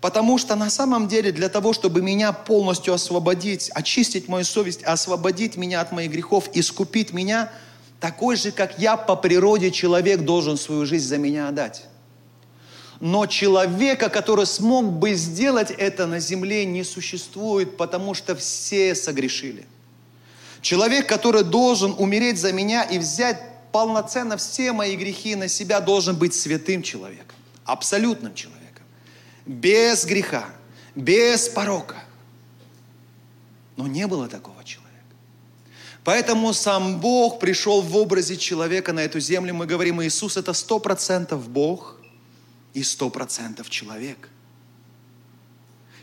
[0.02, 5.58] потому что на самом деле для того, чтобы меня полностью освободить, очистить мою совесть, освободить
[5.58, 7.52] меня от моих грехов, искупить меня,
[8.00, 11.86] такой же, как я по природе человек должен свою жизнь за меня отдать.
[13.00, 19.68] Но человека, который смог бы сделать это на земле, не существует, потому что все согрешили–
[20.62, 23.42] Человек, который должен умереть за меня и взять
[23.72, 28.84] полноценно все мои грехи на себя, должен быть святым человеком, абсолютным человеком,
[29.46, 30.46] без греха,
[30.96, 32.04] без порока.
[33.76, 34.88] Но не было такого человека.
[36.04, 39.54] Поэтому сам Бог пришел в образе человека на эту землю.
[39.54, 41.98] Мы говорим, Иисус это сто процентов Бог
[42.74, 44.30] и сто процентов человек.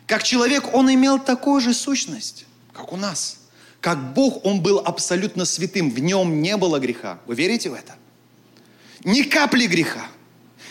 [0.07, 3.39] Как человек Он имел такую же сущность, как у нас–
[3.85, 7.19] как Бог, Он был абсолютно святым, в Нем не было греха.
[7.27, 7.97] Вы верите в это?
[9.05, 10.07] Ни капли греха.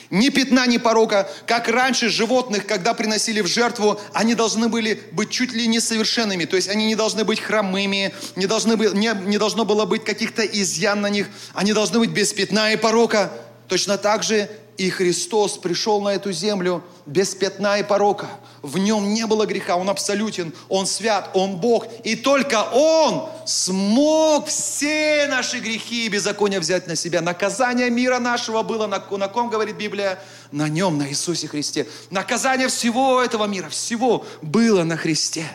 [0.10, 1.30] Ни пятна, ни порока.
[1.46, 6.46] Как раньше животных, когда приносили в жертву, они должны были быть чуть ли не совершенными.
[6.46, 10.04] То есть они не должны быть хромыми, не, должны быть, не, не должно было быть
[10.04, 11.28] каких-то изъян на них.
[11.54, 13.32] Они должны быть без пятна и порока.
[13.68, 18.28] Точно так же и Христос пришел на эту землю без пятна и порока.
[18.62, 21.86] В нем не было греха, он абсолютен, он свят, он Бог.
[22.04, 27.22] И только он смог все наши грехи и беззакония взять на себя.
[27.22, 30.18] Наказание мира нашего было на, на ком, говорит Библия?
[30.52, 31.88] На нем, на Иисусе Христе.
[32.10, 35.46] Наказание всего этого мира, всего было на Христе.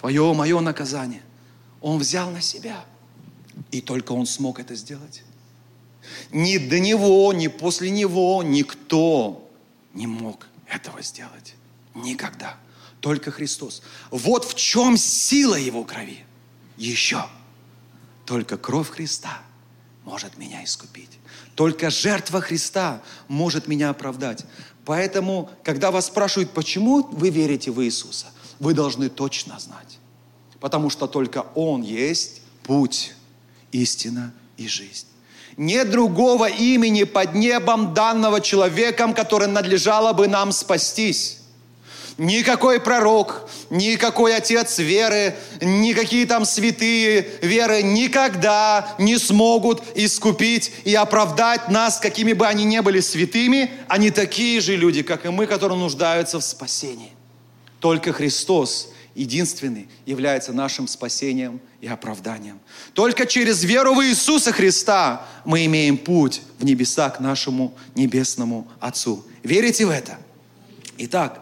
[0.00, 1.22] Твое, мое наказание.
[1.80, 2.84] Он взял на себя.
[3.70, 5.22] И только он смог это сделать.
[6.32, 9.48] Ни до него, ни после него никто
[9.94, 11.54] не мог этого сделать.
[11.94, 12.56] Никогда.
[13.00, 13.82] Только Христос.
[14.10, 16.24] Вот в чем сила Его крови.
[16.76, 17.24] Еще.
[18.26, 19.40] Только кровь Христа
[20.04, 21.18] может меня искупить.
[21.54, 24.44] Только жертва Христа может меня оправдать.
[24.84, 28.26] Поэтому, когда вас спрашивают, почему вы верите в Иисуса,
[28.58, 29.98] вы должны точно знать.
[30.60, 33.14] Потому что только Он есть путь,
[33.70, 35.06] истина и жизнь.
[35.58, 41.38] Нет другого имени под небом данного человеком, которое надлежало бы нам спастись.
[42.16, 51.68] Никакой пророк, никакой отец веры, никакие там святые веры никогда не смогут искупить и оправдать
[51.68, 53.72] нас, какими бы они ни были святыми.
[53.88, 57.12] Они такие же люди, как и мы, которые нуждаются в спасении.
[57.80, 62.60] Только Христос единственный является нашим спасением и оправданием.
[62.94, 69.24] Только через веру в Иисуса Христа мы имеем путь в небеса к нашему небесному Отцу.
[69.42, 70.18] Верите в это?
[70.98, 71.40] Итак,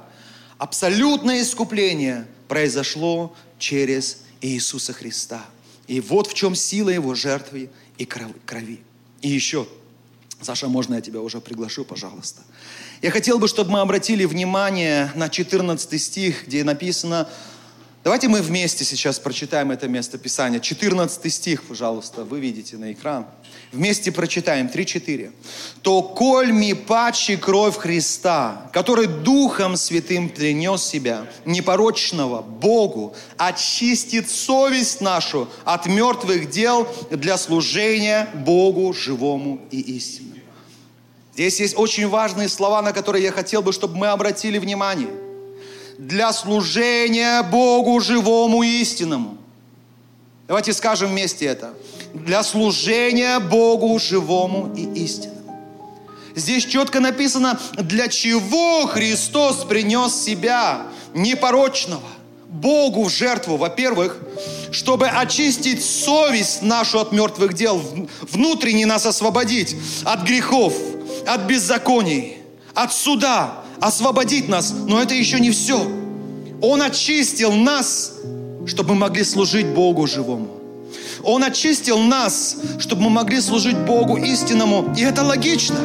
[0.59, 5.45] абсолютное искупление произошло через Иисуса Христа.
[5.87, 8.81] И вот в чем сила Его жертвы и крови.
[9.23, 9.67] И еще,
[10.41, 12.43] Саша, можно я тебя уже приглашу, пожалуйста?
[13.03, 17.29] Я хотел бы, чтобы мы обратили внимание на 14 стих, где написано,
[18.07, 20.61] Давайте мы вместе сейчас прочитаем это место Писания.
[20.61, 23.27] 14 стих, пожалуйста, вы видите на экран.
[23.73, 25.33] Вместе прочитаем 3-4.
[25.83, 35.01] «То коль ми пачи кровь Христа, который Духом Святым принес себя, непорочного Богу, очистит совесть
[35.01, 40.43] нашу от мертвых дел для служения Богу живому и истинному».
[41.35, 45.11] Здесь есть очень важные слова, на которые я хотел бы, чтобы мы обратили внимание–
[45.99, 49.39] для служения Богу живому истинному.
[50.49, 51.75] Давайте скажем вместе это.
[52.15, 55.37] Для служения Богу живому и истинному.
[56.35, 62.03] Здесь четко написано, для чего Христос принес себя непорочного
[62.49, 64.19] Богу в жертву, во-первых,
[64.71, 67.83] чтобы очистить совесть нашу от мертвых дел,
[68.21, 70.75] внутренне нас освободить от грехов,
[71.27, 72.37] от беззаконий,
[72.75, 74.73] от суда, освободить нас.
[74.87, 75.87] Но это еще не все.
[76.61, 78.15] Он очистил нас,
[78.67, 80.49] чтобы мы могли служить Богу живому.
[81.23, 84.95] Он очистил нас, чтобы мы могли служить Богу истинному.
[84.97, 85.77] И это логично.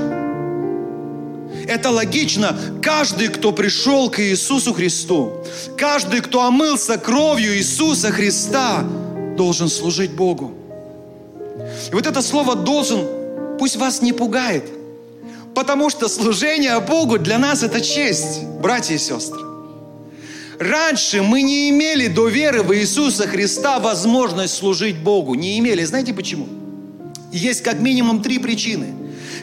[1.67, 2.55] Это логично.
[2.81, 5.33] Каждый, кто пришел к Иисусу Христу,
[5.77, 8.83] каждый, кто омылся кровью Иисуса Христа,
[9.37, 10.53] должен служить Богу.
[11.91, 13.05] И вот это слово «должен»
[13.57, 14.65] пусть вас не пугает–
[15.61, 19.41] Потому что служение Богу для нас это честь, братья и сестры.
[20.57, 25.35] Раньше мы не имели до веры в Иисуса Христа возможность служить Богу.
[25.35, 25.83] Не имели.
[25.83, 26.47] Знаете почему?
[27.31, 28.87] Есть как минимум три причины.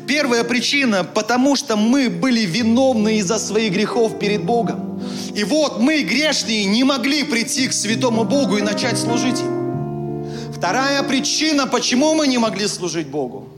[0.09, 5.01] Первая причина, потому что мы были виновны из-за своих грехов перед Богом.
[5.37, 10.27] И вот мы, грешные, не могли прийти к святому Богу и начать служить Ему.
[10.53, 13.51] Вторая причина, почему мы не могли служить Богу,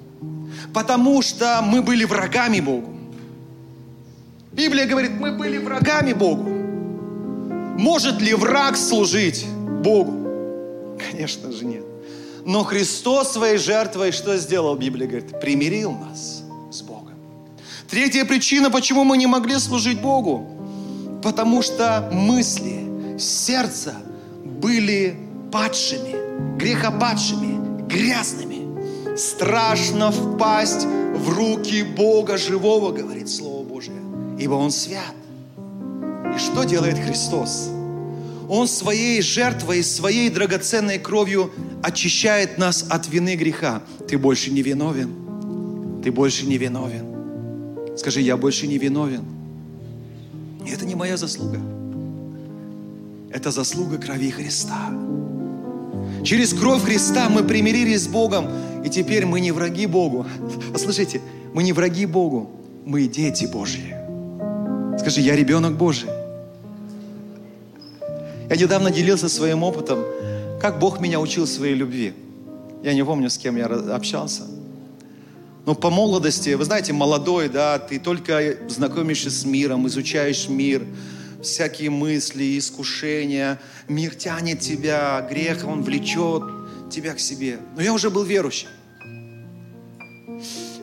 [0.73, 2.95] потому что мы были врагами Богу.
[4.53, 6.51] Библия говорит, мы были врагами Богу.
[7.79, 9.47] Может ли враг служить
[9.83, 10.97] Богу?
[10.99, 11.85] Конечно же нет.
[12.45, 15.41] Но Христос своей жертвой что сделал, Библия говорит?
[15.41, 17.15] Примирил нас с Богом.
[17.89, 20.49] Третья причина, почему мы не могли служить Богу.
[21.23, 23.95] Потому что мысли, сердце
[24.45, 25.17] были
[25.53, 28.60] падшими, грехопадшими, грязными.
[29.21, 34.01] Страшно впасть в руки Бога живого, говорит Слово Божие,
[34.39, 35.15] ибо Он свят.
[36.35, 37.69] И что делает Христос?
[38.49, 41.51] Он своей жертвой, своей драгоценной кровью
[41.83, 43.83] очищает нас от вины греха.
[44.09, 46.01] Ты больше не виновен.
[46.03, 47.05] Ты больше не виновен.
[47.99, 49.25] Скажи, я больше не виновен.
[50.67, 51.61] И это не моя заслуга.
[53.31, 54.91] Это заслуга крови Христа.
[56.25, 58.49] Через кровь Христа мы примирились с Богом,
[58.85, 60.27] и теперь мы не враги Богу.
[60.73, 61.21] Послушайте,
[61.53, 62.51] мы не враги Богу,
[62.85, 63.95] мы дети Божьи.
[64.99, 66.09] Скажи, я ребенок Божий.
[68.49, 70.01] Я недавно делился своим опытом,
[70.61, 72.15] как Бог меня учил своей любви.
[72.83, 74.43] Я не помню, с кем я общался.
[75.67, 80.83] Но по молодости, вы знаете, молодой, да, ты только знакомишься с миром, изучаешь мир,
[81.43, 83.61] всякие мысли, искушения.
[83.87, 86.43] Мир тянет тебя, грех, он влечет
[86.91, 87.59] тебя к себе.
[87.77, 88.69] Но я уже был верующим.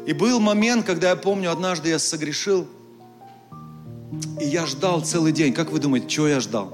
[0.06, 2.67] И был момент, когда я помню, однажды я согрешил,
[4.39, 5.54] и я ждал целый день.
[5.54, 6.74] Как вы думаете, чего я ждал?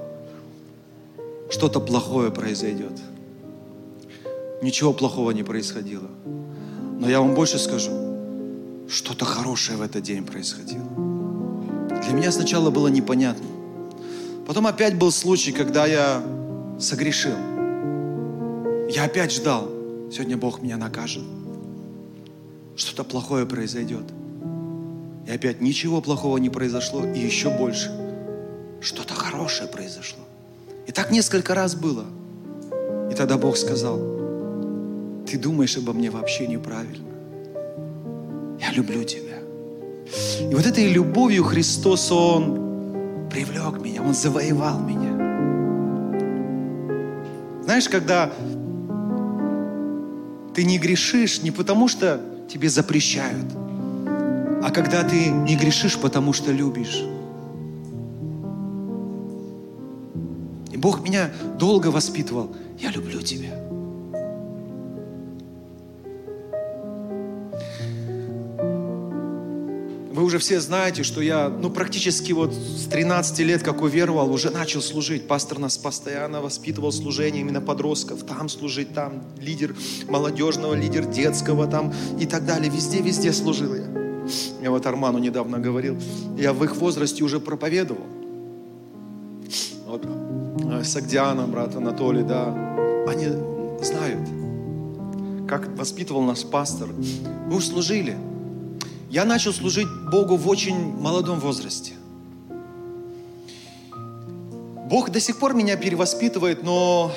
[1.50, 2.92] Что-то плохое произойдет.
[4.62, 6.08] Ничего плохого не происходило.
[7.00, 7.90] Но я вам больше скажу,
[8.88, 10.84] что-то хорошее в этот день происходило.
[12.02, 13.46] Для меня сначала было непонятно.
[14.46, 16.22] Потом опять был случай, когда я
[16.78, 17.53] согрешил.
[18.90, 19.68] Я опять ждал.
[20.10, 21.22] Сегодня Бог меня накажет.
[22.76, 24.04] Что-то плохое произойдет.
[25.26, 27.90] И опять ничего плохого не произошло, и еще больше.
[28.80, 30.22] Что-то хорошее произошло.
[30.86, 32.04] И так несколько раз было.
[33.10, 33.98] И тогда Бог сказал,
[35.26, 37.08] ты думаешь обо мне вообще неправильно.
[38.60, 39.38] Я люблю тебя.
[40.40, 45.14] И вот этой любовью Христос, Он привлек меня, Он завоевал меня.
[47.64, 48.30] Знаешь, когда
[50.54, 53.46] ты не грешишь не потому, что тебе запрещают,
[54.62, 57.02] а когда ты не грешишь, потому что любишь.
[60.72, 62.54] И Бог меня долго воспитывал.
[62.78, 63.50] Я люблю тебя.
[70.24, 74.80] Уже все знаете, что я, ну, практически вот с 13 лет, как уверовал, уже начал
[74.80, 75.28] служить.
[75.28, 78.22] Пастор нас постоянно воспитывал служение именно подростков.
[78.22, 79.76] Там служить, там лидер
[80.08, 82.70] молодежного, лидер детского, там и так далее.
[82.70, 83.84] Везде-везде служил я.
[84.62, 85.98] Я вот Арману недавно говорил,
[86.38, 88.06] я в их возрасте уже проповедовал.
[89.86, 92.46] Вот э, Сагдиана, брат Анатолий, да,
[93.06, 93.26] они
[93.84, 94.26] знают,
[95.46, 96.88] как воспитывал нас пастор.
[97.46, 98.16] Мы уж служили.
[99.10, 101.92] Я начал служить Богу в очень молодом возрасте.
[104.88, 107.12] Бог до сих пор меня перевоспитывает, но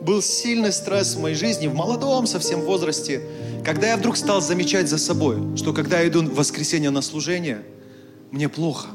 [0.00, 3.22] был сильный стресс в моей жизни, в молодом совсем возрасте,
[3.64, 7.62] когда я вдруг стал замечать за собой, что когда я иду в воскресенье на служение,
[8.32, 8.88] мне плохо.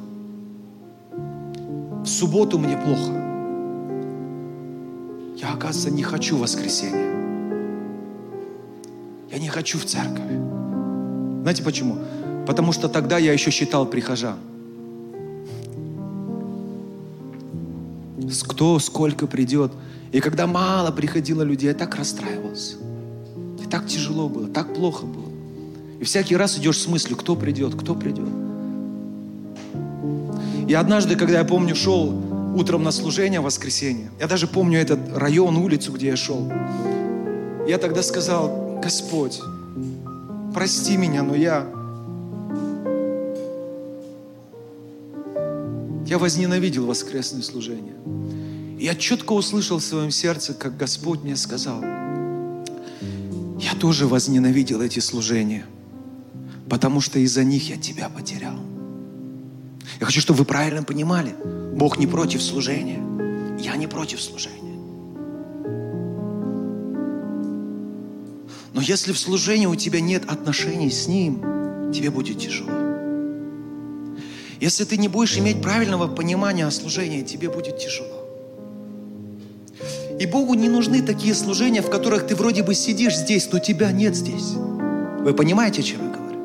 [1.11, 3.11] В субботу мне плохо.
[5.37, 7.17] Я, оказывается, не хочу воскресенье.
[9.31, 10.31] Я не хочу в церковь.
[11.43, 11.97] Знаете почему?
[12.47, 14.37] Потому что тогда я еще считал прихожан.
[18.47, 19.73] Кто сколько придет.
[20.13, 22.77] И когда мало приходило людей, я так расстраивался.
[23.61, 25.29] И так тяжело было, так плохо было.
[25.99, 28.29] И всякий раз идешь с мыслью, кто придет, кто придет.
[30.69, 32.13] И однажды, когда я помню, шел
[32.55, 36.49] утром на служение в воскресенье, я даже помню этот район, улицу, где я шел.
[37.67, 39.41] Я тогда сказал, Господь,
[40.53, 41.76] прости меня, но я
[46.07, 47.95] Я возненавидел воскресное служение.
[48.79, 51.81] И я четко услышал в своем сердце, как Господь мне сказал,
[53.59, 55.65] я тоже возненавидел эти служения,
[56.69, 58.55] потому что из-за них я тебя потерял.
[59.99, 61.35] Я хочу, чтобы вы правильно понимали,
[61.75, 63.03] Бог не против служения,
[63.59, 64.79] я не против служения.
[68.73, 72.76] Но если в служении у тебя нет отношений с Ним, тебе будет тяжело.
[74.59, 78.23] Если ты не будешь иметь правильного понимания о служении, тебе будет тяжело.
[80.19, 83.91] И Богу не нужны такие служения, в которых ты вроде бы сидишь здесь, но тебя
[83.91, 84.53] нет здесь.
[85.19, 86.39] Вы понимаете, о чем я говорю?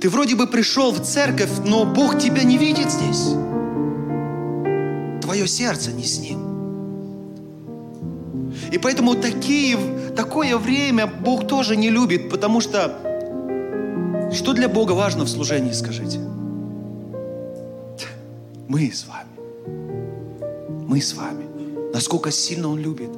[0.00, 3.34] Ты вроде бы пришел в церковь, но Бог тебя не видит здесь.
[5.22, 6.50] Твое сердце не с Ним.
[8.72, 9.76] И поэтому такие,
[10.16, 12.98] такое время Бог тоже не любит, потому что
[14.32, 16.18] что для Бога важно в служении, скажите?
[18.70, 20.86] Мы с вами.
[20.86, 21.44] Мы с вами.
[21.92, 23.10] Насколько сильно Он любит.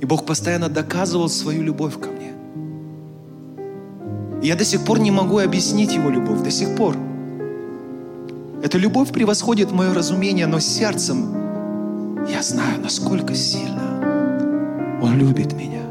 [0.00, 2.32] И Бог постоянно доказывал свою любовь ко мне.
[4.42, 6.42] И я до сих пор не могу объяснить Его любовь.
[6.42, 6.96] До сих пор.
[8.62, 15.82] Эта любовь превосходит мое разумение, но сердцем я знаю, насколько сильно Он любит меня.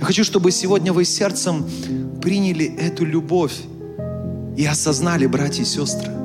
[0.00, 1.64] Я хочу, чтобы сегодня вы сердцем
[2.20, 3.54] приняли эту любовь
[4.56, 6.17] и осознали, братья и сестры,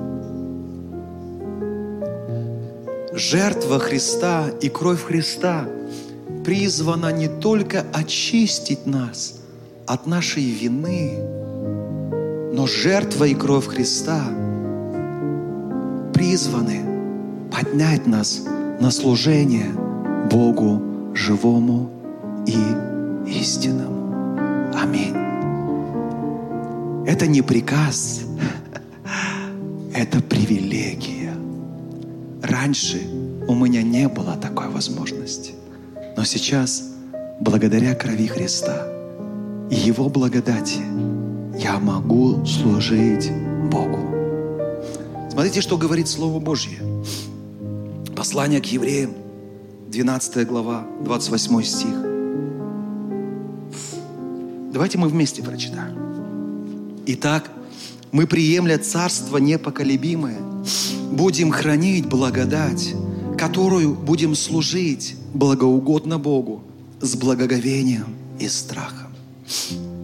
[3.29, 5.65] Жертва Христа и кровь Христа
[6.43, 9.39] призвана не только очистить нас
[9.87, 11.19] от нашей вины,
[12.53, 14.21] но жертва и кровь Христа
[16.13, 18.43] призваны поднять нас
[18.81, 19.71] на служение
[20.29, 20.81] Богу
[21.15, 21.89] живому
[22.45, 22.57] и
[23.39, 24.75] истинному.
[24.75, 25.15] Аминь.
[27.07, 28.23] Это не приказ,
[29.95, 31.12] это привилегия.
[32.43, 33.01] Раньше
[33.47, 35.53] у меня не было такой возможности.
[36.17, 36.83] Но сейчас,
[37.39, 38.85] благодаря крови Христа
[39.71, 40.81] и Его благодати,
[41.57, 43.31] я могу служить
[43.71, 44.09] Богу.
[45.31, 46.79] Смотрите, что говорит Слово Божье.
[48.13, 49.13] Послание к евреям,
[49.87, 51.95] 12 глава, 28 стих.
[54.73, 55.95] Давайте мы вместе прочитаем.
[57.05, 57.49] Итак,
[58.11, 60.39] мы приемля царство непоколебимое–
[61.11, 62.93] будем хранить благодать,
[63.37, 66.63] которую будем служить благоугодно Богу
[67.01, 69.13] с благоговением и страхом.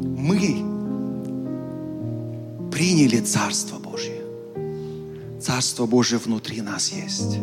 [0.02, 0.64] Мы
[2.72, 4.22] приняли Царство Божье.
[5.42, 7.40] Царство Божье внутри нас есть,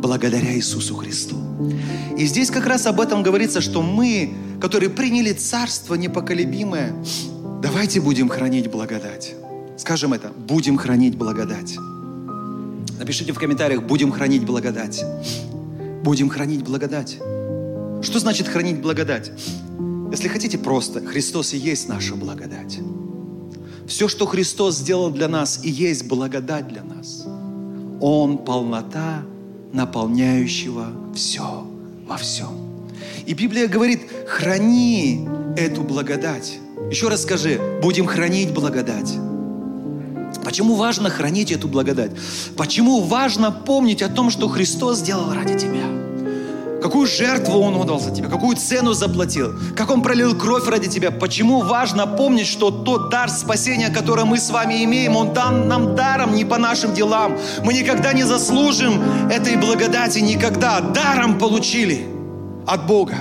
[0.00, 1.36] благодаря Иисусу Христу.
[2.18, 6.92] И здесь как раз об этом говорится, что мы, которые приняли Царство непоколебимое,
[7.62, 9.34] давайте будем хранить благодать.
[9.76, 11.76] Скажем это, будем хранить благодать.
[13.00, 15.02] Напишите в комментариях, будем хранить благодать.
[16.04, 17.16] Будем хранить благодать.
[18.02, 19.32] Что значит хранить благодать?
[20.12, 22.78] Если хотите просто, Христос и есть наша благодать.
[23.86, 27.24] Все, что Христос сделал для нас, и есть благодать для нас.
[28.02, 29.22] Он полнота
[29.72, 31.66] наполняющего все
[32.06, 32.50] во всем.
[33.24, 35.26] И Библия говорит, храни
[35.56, 36.58] эту благодать.
[36.90, 39.16] Еще раз скажи, будем хранить благодать.
[40.44, 42.12] Почему важно хранить эту благодать?
[42.56, 45.84] Почему важно помнить о том, что Христос сделал ради тебя?
[46.82, 48.28] Какую жертву Он отдал за тебя?
[48.28, 49.52] Какую цену заплатил?
[49.76, 51.10] Как Он пролил кровь ради тебя?
[51.10, 55.94] Почему важно помнить, что тот дар спасения, который мы с вами имеем, Он дан нам
[55.94, 57.38] даром, не по нашим делам.
[57.64, 60.80] Мы никогда не заслужим этой благодати, никогда.
[60.80, 62.19] Даром получили
[62.70, 63.16] от Бога.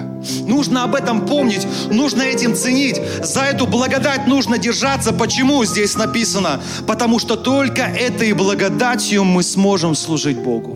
[0.46, 3.02] Нужно об этом помнить, нужно этим ценить.
[3.24, 5.12] За эту благодать нужно держаться.
[5.12, 6.62] Почему здесь написано?
[6.86, 10.76] Потому что только этой благодатью мы сможем служить Богу.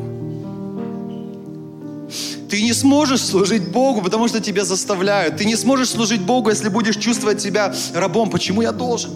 [2.49, 5.37] Ты не сможешь служить Богу, потому что тебя заставляют.
[5.37, 8.29] Ты не сможешь служить Богу, если будешь чувствовать себя рабом.
[8.29, 9.11] Почему я должен?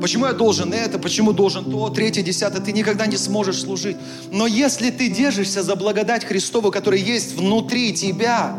[0.00, 0.98] Почему я должен это?
[0.98, 1.88] Почему должен то?
[1.88, 2.60] Третье, десятое.
[2.60, 3.96] Ты никогда не сможешь служить.
[4.30, 8.56] Но если ты держишься за благодать Христову, которая есть внутри тебя,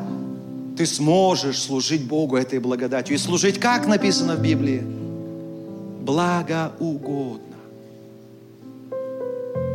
[0.80, 3.13] ты сможешь служить Богу этой благодатью.
[3.13, 4.82] И служить, как написано в Библии?
[6.01, 7.57] Благоугодно.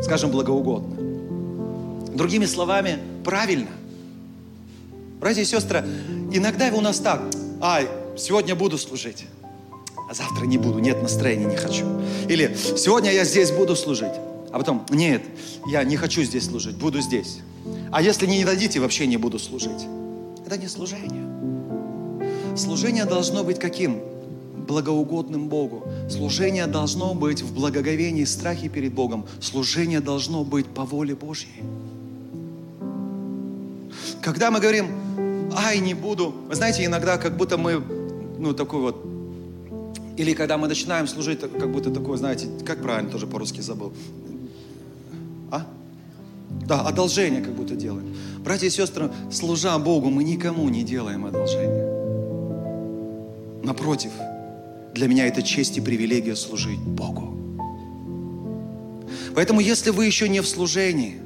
[0.03, 0.97] Скажем, благоугодно.
[2.17, 3.69] Другими словами, правильно–
[5.21, 5.83] Братья и сестры,
[6.33, 7.23] иногда у нас так,
[7.63, 9.25] ай, сегодня буду служить,
[10.11, 11.87] а завтра не буду, нет настроения, не хочу.
[12.29, 14.13] Или сегодня я здесь буду служить,
[14.53, 15.23] а потом, нет,
[15.67, 17.39] я не хочу здесь служить, буду здесь.
[17.91, 19.87] А если не дадите, вообще не буду служить.
[20.47, 21.25] Это не служение.
[22.57, 24.01] Служение должно быть каким?
[24.69, 25.87] Благоугодным Богу.
[26.09, 29.27] Служение должно быть в благоговении, страхе перед Богом.
[29.41, 31.63] Служение должно быть по воле Божьей.
[34.23, 34.87] Когда мы говорим,
[35.57, 36.35] ай, не буду.
[36.49, 37.83] Вы знаете, иногда как будто мы,
[38.39, 39.05] ну, такой вот,
[40.17, 43.93] или когда мы начинаем служить, как будто такое, знаете, как правильно, тоже по-русски забыл.
[45.51, 45.67] А?
[46.67, 48.17] Да, одолжение как будто делаем.
[48.39, 51.95] Братья и сестры, служа Богу, мы никому не делаем одолжение.
[53.63, 54.11] Напротив,
[54.95, 57.37] для меня это честь и привилегия служить Богу.
[59.35, 61.21] Поэтому, если вы еще не в служении,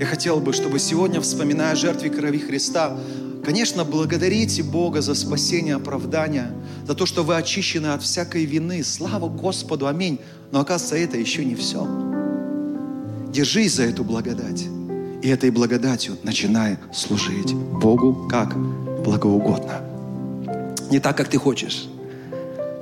[0.00, 2.98] я хотел бы, чтобы сегодня, вспоминая о жертве крови Христа,
[3.44, 6.52] конечно, благодарите Бога за спасение, оправдание,
[6.86, 8.82] за то, что вы очищены от всякой вины.
[8.82, 10.18] Слава Господу, аминь.
[10.50, 12.11] Но оказывается, это еще не все.
[13.32, 14.66] Держись за эту благодать.
[15.22, 18.56] И этой благодатью начинай служить Богу как
[19.02, 19.80] благоугодно.
[20.90, 21.88] Не так, как ты хочешь,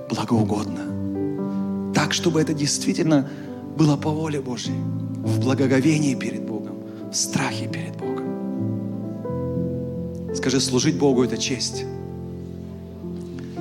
[0.09, 1.93] благоугодно.
[1.95, 3.29] Так, чтобы это действительно
[3.77, 4.79] было по воле Божьей,
[5.23, 6.41] в благоговении перед
[7.11, 8.25] в страхе перед Богом.
[10.35, 11.85] Скажи, служить Богу– это честь.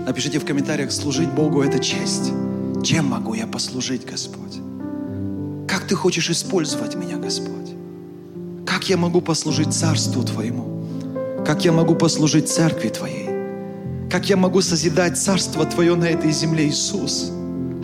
[0.05, 2.31] Напишите в комментариях, служить Богу– это честь.
[2.83, 4.59] Чем могу я послужить, Господь?
[5.89, 7.73] Ты хочешь использовать меня, Господь?
[8.63, 10.85] Как я могу послужить Царству Твоему?
[11.43, 13.27] Как я могу послужить Церкви Твоей?
[14.07, 17.31] Как я могу созидать Царство Твое на этой земле, Иисус?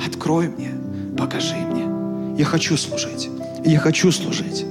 [0.06, 0.70] Открой мне,
[1.18, 2.38] покажи мне.
[2.38, 3.28] Я хочу служить.
[3.64, 4.68] Я хочу служить.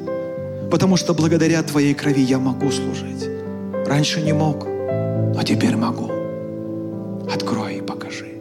[0.70, 3.28] Потому что благодаря Твоей крови я могу служить.
[3.84, 6.08] Раньше не мог, но теперь могу.
[7.28, 8.33] Открой и покажи.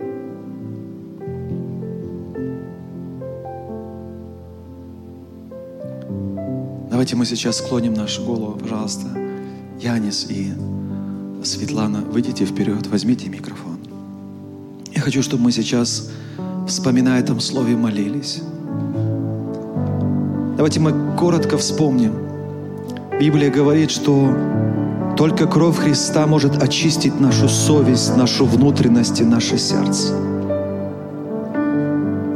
[7.03, 9.07] Давайте мы сейчас склоним нашу голову, пожалуйста.
[9.77, 10.53] Янис и
[11.43, 13.77] Светлана, выйдите вперед, возьмите микрофон.
[14.95, 16.09] Я хочу, чтобы мы сейчас,
[16.65, 18.41] вспоминая этом слове, молились.
[20.55, 22.13] Давайте мы коротко вспомним.
[23.19, 24.33] Библия говорит, что
[25.17, 30.13] только кровь Христа может очистить нашу совесть, нашу внутренность и наше сердце.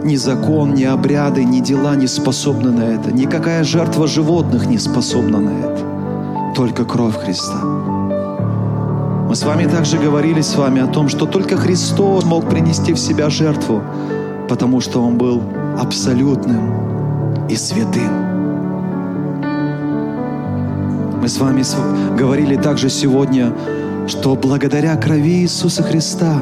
[0.08, 3.12] Ни закон, ни обряды, ни дела не способны на это.
[3.12, 6.54] Никакая жертва животных не способна на это.
[6.56, 7.62] Только кровь Христа.
[9.28, 12.98] Мы с вами также говорили с вами о том, что только Христос мог принести в
[12.98, 13.82] себя жертву,
[14.48, 15.44] потому что Он был
[15.78, 18.12] абсолютным и святым.
[21.22, 21.64] Мы с вами
[22.18, 23.52] говорили также сегодня,
[24.08, 26.38] что благодаря крови Иисуса Христа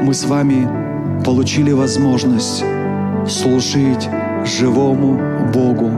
[0.00, 0.83] мы с вами
[1.24, 2.64] получили возможность
[3.26, 4.08] служить
[4.44, 5.18] живому
[5.52, 5.90] Богу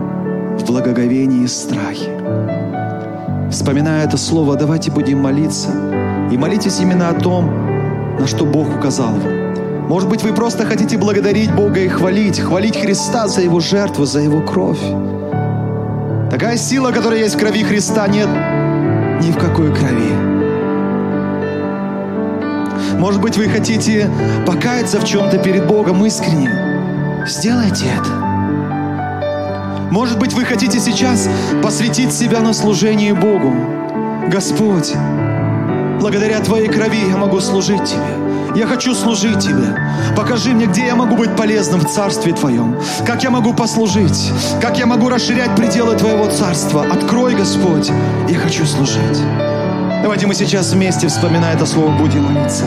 [0.59, 2.11] в благоговении и страхе.
[3.51, 5.71] Вспоминая это слово, давайте будем молиться.
[6.31, 7.51] И молитесь именно о том,
[8.19, 9.89] на что Бог указал вам.
[9.89, 14.21] Может быть, вы просто хотите благодарить Бога и хвалить, хвалить Христа за Его жертву, за
[14.21, 14.81] Его кровь.
[16.31, 18.29] Такая сила, которая есть в крови Христа, нет
[19.23, 20.36] ни в какой крови.
[22.99, 24.11] Может быть, вы хотите
[24.47, 26.51] покаяться в чем-то перед Богом искренне.
[27.27, 28.09] Сделайте это.
[29.91, 31.29] Может быть, вы хотите сейчас
[31.63, 33.53] посвятить себя на служение Богу.
[34.29, 34.95] Господь,
[36.01, 38.27] благодаря Твоей крови я могу служить Тебе.
[38.57, 39.77] Я хочу служить Тебе.
[40.17, 42.79] Покажи мне, где я могу быть полезным в Царстве Твоем.
[43.07, 44.33] Как я могу послужить.
[44.63, 46.87] Как я могу расширять пределы Твоего Царства.
[46.91, 47.91] Открой, Господь.
[48.29, 49.21] Я хочу служить.
[50.07, 52.65] Давайте мы сейчас вместе, вспоминая это слово, будем молиться.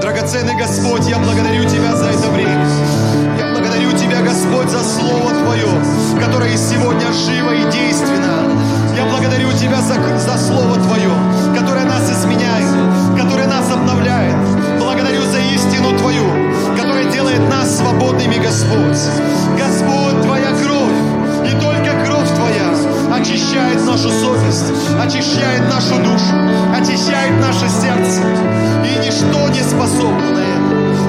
[0.00, 2.66] Драгоценный Господь, я благодарю Тебя за это время.
[3.38, 5.68] Я благодарю Тебя, Господь, за Слово Твое,
[6.18, 8.58] которое сегодня живо и действенно.
[8.96, 11.12] Я благодарю Тебя за, за Слово Твое,
[11.54, 14.34] которое нас изменяет, которое нас обновляет.
[14.78, 16.24] Благодарю за истину Твою,
[16.74, 18.96] которая делает нас свободными, Господь.
[19.58, 20.71] Господь, Твоя кровь,
[23.22, 26.34] очищает нашу совесть, очищает нашу душу,
[26.76, 28.20] очищает наше сердце.
[28.84, 30.62] И ничто не способно на это.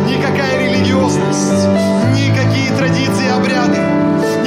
[0.08, 1.68] Никакая религиозность,
[2.14, 4.03] никакие традиции, обряды,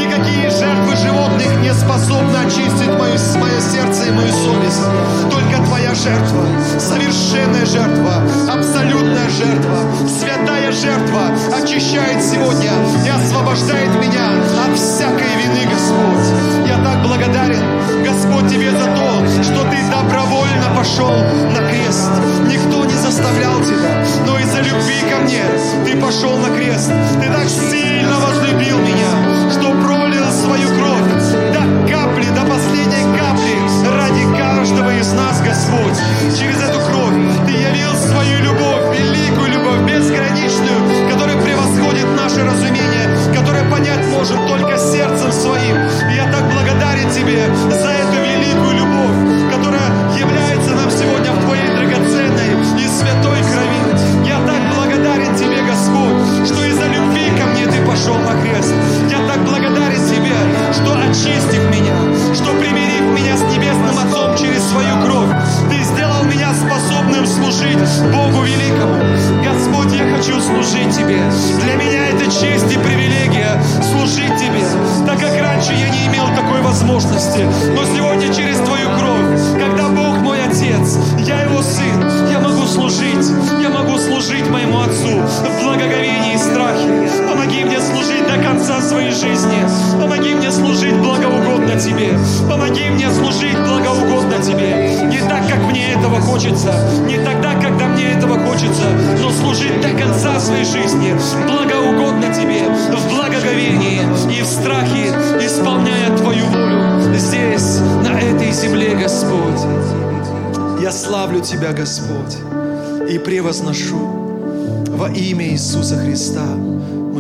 [0.07, 4.83] никакие жертвы животных не способны очистить мое, мое сердце и мою совесть.
[5.31, 6.47] Только Твоя жертва,
[6.79, 9.79] совершенная жертва, абсолютная жертва,
[10.09, 11.23] святая жертва
[11.57, 12.73] очищает сегодня
[13.05, 14.31] и освобождает меня
[14.65, 16.67] от всякой вины, Господь.
[16.67, 17.65] Я так благодарен,
[18.05, 22.11] Господь, Тебе за то, что Ты добровольно пошел на крест.
[22.47, 25.43] Никто не заставлял Тебя, но из-за любви ко мне
[25.85, 26.91] Ты пошел на крест.
[27.21, 29.16] Ты так сильно возлюбил меня,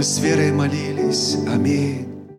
[0.06, 1.36] с верой молились.
[1.48, 1.75] Аминь.